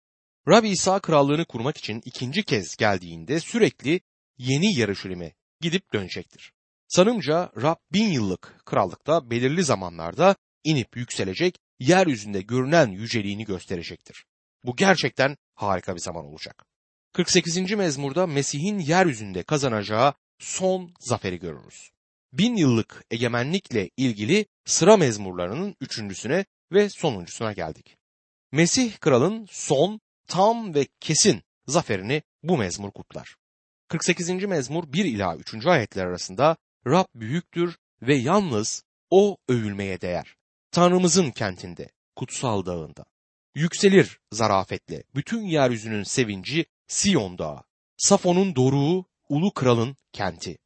Rab 0.48 0.64
İsa 0.64 1.00
krallığını 1.00 1.44
kurmak 1.44 1.76
için 1.76 2.02
ikinci 2.04 2.42
kez 2.42 2.76
geldiğinde 2.76 3.40
sürekli 3.40 4.00
yeni 4.38 4.78
Yarışilim'e 4.78 5.32
gidip 5.60 5.92
dönecektir. 5.92 6.52
Sanımca 6.88 7.52
Rab 7.62 7.76
bin 7.92 8.08
yıllık 8.08 8.62
krallıkta 8.64 9.30
belirli 9.30 9.64
zamanlarda 9.64 10.36
inip 10.64 10.96
yükselecek, 10.96 11.58
yeryüzünde 11.78 12.42
görünen 12.42 12.88
yüceliğini 12.88 13.44
gösterecektir. 13.44 14.24
Bu 14.64 14.76
gerçekten 14.76 15.36
harika 15.54 15.94
bir 15.94 16.00
zaman 16.00 16.24
olacak. 16.24 16.64
48. 17.12 17.72
mezmurda 17.72 18.26
Mesih'in 18.26 18.78
yeryüzünde 18.78 19.42
kazanacağı 19.42 20.14
son 20.38 20.94
zaferi 21.00 21.38
görürüz. 21.38 21.90
Bin 22.32 22.56
yıllık 22.56 23.04
egemenlikle 23.10 23.90
ilgili 23.96 24.46
sıra 24.64 24.96
mezmurlarının 24.96 25.76
üçüncüsüne 25.80 26.44
ve 26.72 26.90
sonuncusuna 26.90 27.52
geldik. 27.52 27.96
Mesih 28.52 28.98
kralın 28.98 29.46
son, 29.50 30.00
tam 30.26 30.74
ve 30.74 30.86
kesin 31.00 31.42
zaferini 31.66 32.22
bu 32.42 32.58
mezmur 32.58 32.90
kutlar. 32.90 33.36
48. 33.88 34.30
mezmur 34.30 34.92
1 34.92 35.04
ila 35.04 35.36
3. 35.36 35.66
ayetler 35.66 36.06
arasında 36.06 36.56
Rab 36.86 37.04
büyüktür 37.14 37.76
ve 38.02 38.16
yalnız 38.16 38.82
o 39.10 39.36
övülmeye 39.48 40.00
değer. 40.00 40.36
Tanrımızın 40.70 41.30
kentinde, 41.30 41.88
kutsal 42.16 42.66
dağında. 42.66 43.04
Yükselir 43.54 44.20
zarafetle 44.32 45.02
bütün 45.14 45.42
yeryüzünün 45.42 46.02
sevinci 46.02 46.66
Siyon 46.86 47.38
dağı. 47.38 47.62
Safon'un 47.96 48.56
doruğu, 48.56 49.04
ulu 49.28 49.52
kralın 49.52 49.96
kenti. 50.12 50.58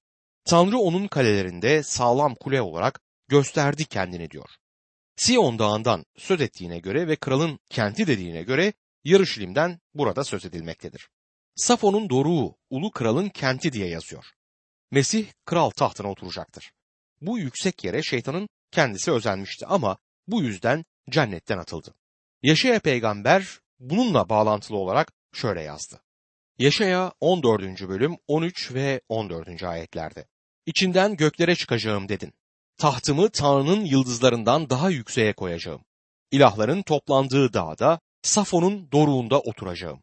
Tanrı 0.44 0.78
onun 0.78 1.08
kalelerinde 1.08 1.82
sağlam 1.82 2.34
kule 2.34 2.62
olarak 2.62 3.00
gösterdi 3.28 3.84
kendini 3.84 4.30
diyor. 4.30 4.50
Siyon 5.16 5.58
dağından 5.58 6.04
söz 6.16 6.40
ettiğine 6.40 6.78
göre 6.78 7.08
ve 7.08 7.16
kralın 7.16 7.58
kenti 7.70 8.06
dediğine 8.06 8.42
göre 8.42 8.72
Yarışilim'den 9.04 9.80
burada 9.94 10.24
söz 10.24 10.44
edilmektedir. 10.44 11.08
Safon'un 11.56 12.10
doruğu, 12.10 12.56
ulu 12.70 12.90
kralın 12.90 13.28
kenti 13.28 13.72
diye 13.72 13.88
yazıyor. 13.88 14.24
Mesih 14.90 15.26
kral 15.44 15.70
tahtına 15.70 16.10
oturacaktır. 16.10 16.72
Bu 17.20 17.38
yüksek 17.38 17.84
yere 17.84 18.02
şeytanın 18.02 18.48
kendisi 18.70 19.12
özenmişti 19.12 19.66
ama 19.66 19.96
bu 20.26 20.42
yüzden 20.42 20.84
cennetten 21.10 21.58
atıldı. 21.58 21.94
Yaşaya 22.42 22.80
peygamber 22.80 23.58
bununla 23.80 24.28
bağlantılı 24.28 24.76
olarak 24.76 25.12
şöyle 25.32 25.62
yazdı. 25.62 26.00
Yaşaya 26.58 27.12
14. 27.20 27.88
bölüm 27.88 28.16
13 28.28 28.74
ve 28.74 29.00
14. 29.08 29.62
ayetlerde. 29.62 30.26
İçinden 30.66 31.16
göklere 31.16 31.54
çıkacağım 31.54 32.08
dedin. 32.08 32.32
Tahtımı 32.76 33.30
Tanrı'nın 33.30 33.84
yıldızlarından 33.84 34.70
daha 34.70 34.90
yükseğe 34.90 35.32
koyacağım. 35.32 35.84
İlahların 36.30 36.82
toplandığı 36.82 37.52
dağda, 37.52 38.00
Safon'un 38.22 38.92
doruğunda 38.92 39.40
oturacağım. 39.40 40.02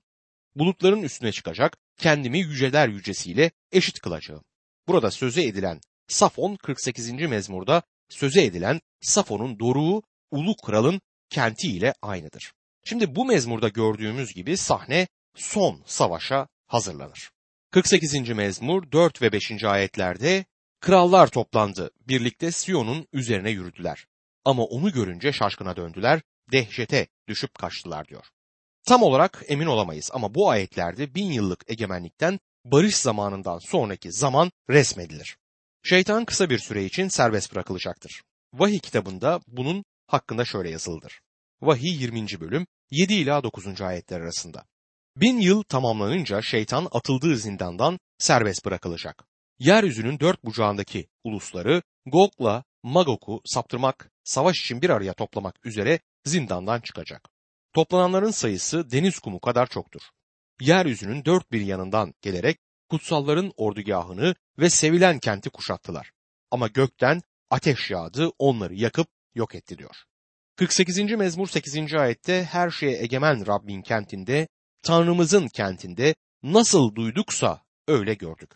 Bulutların 0.56 1.02
üstüne 1.02 1.32
çıkacak, 1.32 1.78
kendimi 1.98 2.40
yüceler 2.40 2.88
yücesiyle 2.88 3.52
eşit 3.72 4.00
kılacağım. 4.00 4.44
Burada 4.88 5.12
söze 5.12 5.44
edilen 5.44 5.82
Safon 6.08 6.56
48. 6.56 7.12
mezmurda 7.12 7.84
söze 8.10 8.44
edilen 8.44 8.82
Safon'un 9.02 9.60
doruğu 9.60 10.04
ulu 10.32 10.56
kralın 10.56 11.02
kenti 11.30 11.68
ile 11.68 11.94
aynıdır. 12.02 12.54
Şimdi 12.86 13.16
bu 13.16 13.26
mezmurda 13.26 13.68
gördüğümüz 13.68 14.34
gibi 14.34 14.58
sahne 14.58 15.08
son 15.36 15.84
savaşa 15.86 16.48
hazırlanır. 16.68 17.32
48. 17.72 18.30
mezmur 18.30 18.92
4 18.92 19.22
ve 19.22 19.32
5. 19.32 19.64
ayetlerde 19.64 20.46
krallar 20.80 21.28
toplandı, 21.28 21.92
birlikte 22.08 22.52
Siyon'un 22.52 23.08
üzerine 23.14 23.50
yürüdüler. 23.50 24.06
Ama 24.46 24.64
onu 24.64 24.92
görünce 24.92 25.34
şaşkına 25.34 25.76
döndüler, 25.76 26.22
dehşete 26.52 27.08
düşüp 27.28 27.54
kaçtılar 27.54 28.08
diyor. 28.08 28.26
Tam 28.86 29.04
olarak 29.04 29.44
emin 29.48 29.66
olamayız 29.66 30.10
ama 30.14 30.36
bu 30.36 30.50
ayetlerde 30.50 31.16
bin 31.16 31.32
yıllık 31.32 31.64
egemenlikten 31.68 32.40
barış 32.66 32.96
zamanından 32.96 33.60
sonraki 33.60 34.12
zaman 34.12 34.52
resmedilir. 34.70 35.38
Şeytan 35.84 36.26
kısa 36.26 36.50
bir 36.50 36.60
süre 36.60 36.86
için 36.86 37.08
serbest 37.08 37.54
bırakılacaktır. 37.54 38.22
Vahiy 38.54 38.80
kitabında 38.80 39.42
bunun 39.48 39.86
hakkında 40.08 40.46
şöyle 40.46 40.70
yazılıdır. 40.70 41.22
Vahiy 41.62 42.02
20. 42.02 42.26
bölüm 42.40 42.68
7 42.92 43.14
ila 43.14 43.44
9. 43.44 43.82
ayetler 43.82 44.20
arasında. 44.20 44.66
Bin 45.16 45.40
yıl 45.40 45.64
tamamlanınca 45.64 46.42
şeytan 46.42 46.88
atıldığı 46.92 47.38
zindandan 47.38 48.00
serbest 48.18 48.66
bırakılacak. 48.66 49.24
Yeryüzünün 49.60 50.20
dört 50.20 50.46
bucağındaki 50.46 51.08
ulusları 51.24 51.82
Gog'la 52.06 52.64
Magog'u 52.84 53.42
saptırmak, 53.46 54.12
savaş 54.24 54.60
için 54.60 54.82
bir 54.82 54.90
araya 54.90 55.14
toplamak 55.14 55.66
üzere 55.66 56.00
zindandan 56.26 56.82
çıkacak. 56.82 57.30
Toplananların 57.74 58.32
sayısı 58.32 58.92
deniz 58.92 59.20
kumu 59.20 59.40
kadar 59.40 59.68
çoktur. 59.68 60.02
Yeryüzünün 60.62 61.26
dört 61.26 61.52
bir 61.52 61.62
yanından 61.62 62.14
gelerek 62.22 62.58
kutsalların 62.90 63.52
ordugahını 63.58 64.36
ve 64.60 64.70
sevilen 64.70 65.20
kenti 65.20 65.50
kuşattılar. 65.50 66.12
Ama 66.52 66.68
gökten 66.68 67.22
ateş 67.50 67.92
yağdı 67.92 68.32
onları 68.40 68.76
yakıp 68.76 69.08
yok 69.36 69.56
etti 69.56 69.78
diyor. 69.78 69.96
48. 70.56 71.00
mezmur 71.00 71.48
8. 71.48 71.94
ayette 71.94 72.44
her 72.44 72.70
şeye 72.70 73.04
egemen 73.04 73.48
Rabbin 73.48 73.82
kentinde 73.82 74.48
Tanrımızın 74.84 75.48
kentinde 75.48 76.16
nasıl 76.44 76.96
duyduksa 76.96 77.64
öyle 77.88 78.14
gördük. 78.14 78.52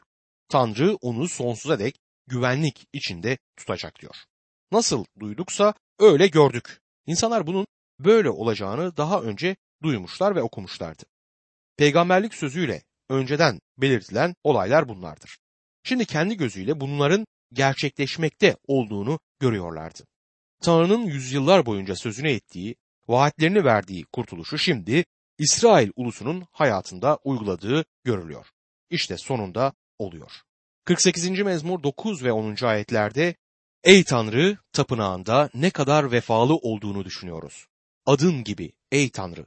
Tanrı 0.49 0.95
onu 0.95 1.28
sonsuza 1.28 1.80
dek 1.80 1.95
güvenlik 2.28 2.88
içinde 2.93 3.38
tutacak 3.58 4.02
diyor. 4.02 4.15
Nasıl 4.71 5.06
duyduksa 5.19 5.73
öyle 5.99 6.28
gördük. 6.28 6.80
İnsanlar 7.06 7.47
bunun 7.47 7.67
böyle 7.99 8.29
olacağını 8.29 8.97
daha 8.97 9.21
önce 9.21 9.56
duymuşlar 9.84 10.36
ve 10.36 10.41
okumuşlardı. 10.41 11.03
Peygamberlik 11.77 12.34
sözüyle 12.34 12.84
önceden 13.10 13.60
belirtilen 13.77 14.36
olaylar 14.43 14.89
bunlardır. 14.89 15.38
Şimdi 15.84 16.06
kendi 16.06 16.38
gözüyle 16.38 16.79
bunların 16.79 17.25
gerçekleşmekte 17.53 18.58
olduğunu 18.67 19.19
görüyorlardı. 19.39 20.03
Tanrı'nın 20.62 21.06
yüzyıllar 21.06 21.65
boyunca 21.65 21.95
sözüne 21.95 22.32
ettiği, 22.32 22.75
vaatlerini 23.08 23.63
verdiği 23.63 24.03
kurtuluşu 24.03 24.58
şimdi 24.58 25.06
İsrail 25.38 25.91
ulusunun 25.95 26.45
hayatında 26.51 27.19
uyguladığı 27.23 27.86
görülüyor. 28.03 28.47
İşte 28.89 29.17
sonunda 29.17 29.73
oluyor. 29.99 30.32
48. 30.86 31.29
mezmur 31.29 31.84
9 31.84 32.23
ve 32.23 32.32
10. 32.32 32.56
ayetlerde 32.65 33.36
Ey 33.84 34.03
Tanrı 34.03 34.58
tapınağında 34.73 35.49
ne 35.53 35.69
kadar 35.69 36.12
vefalı 36.12 36.56
olduğunu 36.56 37.06
düşünüyoruz. 37.06 37.67
Adın 38.05 38.43
gibi 38.43 38.71
ey 38.91 39.09
Tanrı. 39.09 39.45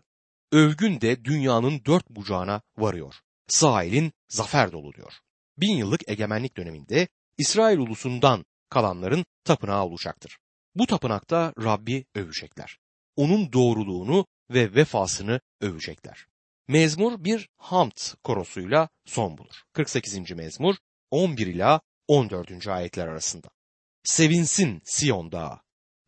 Övgün 0.52 1.00
de 1.00 1.24
dünyanın 1.24 1.84
dört 1.84 2.10
bucağına 2.10 2.62
varıyor. 2.76 3.14
Sahilin 3.48 4.12
zafer 4.28 4.72
dolu 4.72 4.92
diyor. 4.94 5.12
Bin 5.58 5.76
yıllık 5.76 6.08
egemenlik 6.08 6.56
döneminde 6.56 7.08
İsrail 7.38 7.78
ulusundan 7.78 8.44
kalanların 8.68 9.24
tapınağı 9.44 9.84
olacaktır. 9.84 10.38
Bu 10.74 10.86
tapınakta 10.86 11.52
Rabbi 11.58 12.04
övecekler. 12.14 12.78
Onun 13.16 13.52
doğruluğunu 13.52 14.26
ve 14.50 14.74
vefasını 14.74 15.40
övecekler. 15.60 16.26
Mezmur 16.68 17.24
bir 17.24 17.48
hamd 17.56 17.98
korosuyla 18.24 18.88
son 19.04 19.38
bulur. 19.38 19.62
48. 19.72 20.30
mezmur 20.30 20.74
11 21.10 21.46
ila 21.46 21.80
14. 22.08 22.68
ayetler 22.68 23.06
arasında. 23.06 23.48
Sevinsin 24.04 24.82
Siyon 24.84 25.32
dağı, 25.32 25.60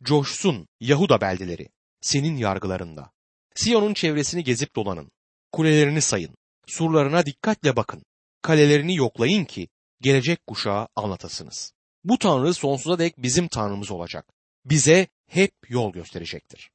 coşsun 0.02 0.68
Yahuda 0.80 1.20
beldeleri 1.20 1.68
senin 2.08 2.36
yargılarında. 2.36 3.12
Siyon'un 3.54 3.94
çevresini 3.94 4.44
gezip 4.44 4.76
dolanın, 4.76 5.10
kulelerini 5.52 6.02
sayın, 6.02 6.34
surlarına 6.66 7.26
dikkatle 7.26 7.76
bakın, 7.76 8.02
kalelerini 8.42 8.96
yoklayın 8.96 9.44
ki 9.44 9.68
gelecek 10.00 10.46
kuşağa 10.46 10.88
anlatasınız. 10.96 11.72
Bu 12.04 12.18
Tanrı 12.18 12.54
sonsuza 12.54 12.98
dek 12.98 13.14
bizim 13.18 13.48
Tanrımız 13.48 13.90
olacak. 13.90 14.26
Bize 14.64 15.06
hep 15.26 15.52
yol 15.68 15.92
gösterecektir. 15.92 16.70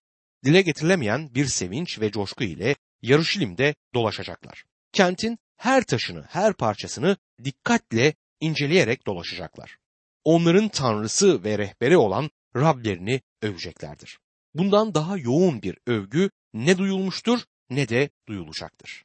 Dile 0.46 0.62
getirilemeyen 0.62 1.36
bir 1.36 1.46
sevinç 1.46 2.00
ve 2.00 2.12
coşku 2.12 2.44
ile 2.44 2.76
Yarışilim'de 3.02 3.76
dolaşacaklar. 3.94 4.64
Kentin 4.92 5.40
her 5.58 5.84
taşını, 5.84 6.26
her 6.30 6.54
parçasını 6.54 7.18
dikkatle 7.44 8.14
inceleyerek 8.40 9.08
dolaşacaklar. 9.08 9.78
Onların 10.24 10.68
tanrısı 10.70 11.44
ve 11.44 11.58
rehberi 11.58 11.98
olan 11.98 12.30
Rablerini 12.56 13.22
öveceklerdir. 13.42 14.20
Bundan 14.54 14.96
daha 14.96 15.18
yoğun 15.18 15.62
bir 15.62 15.78
övgü 15.88 16.30
ne 16.54 16.78
duyulmuştur 16.78 17.40
ne 17.70 17.90
de 17.90 18.10
duyulacaktır. 18.28 19.02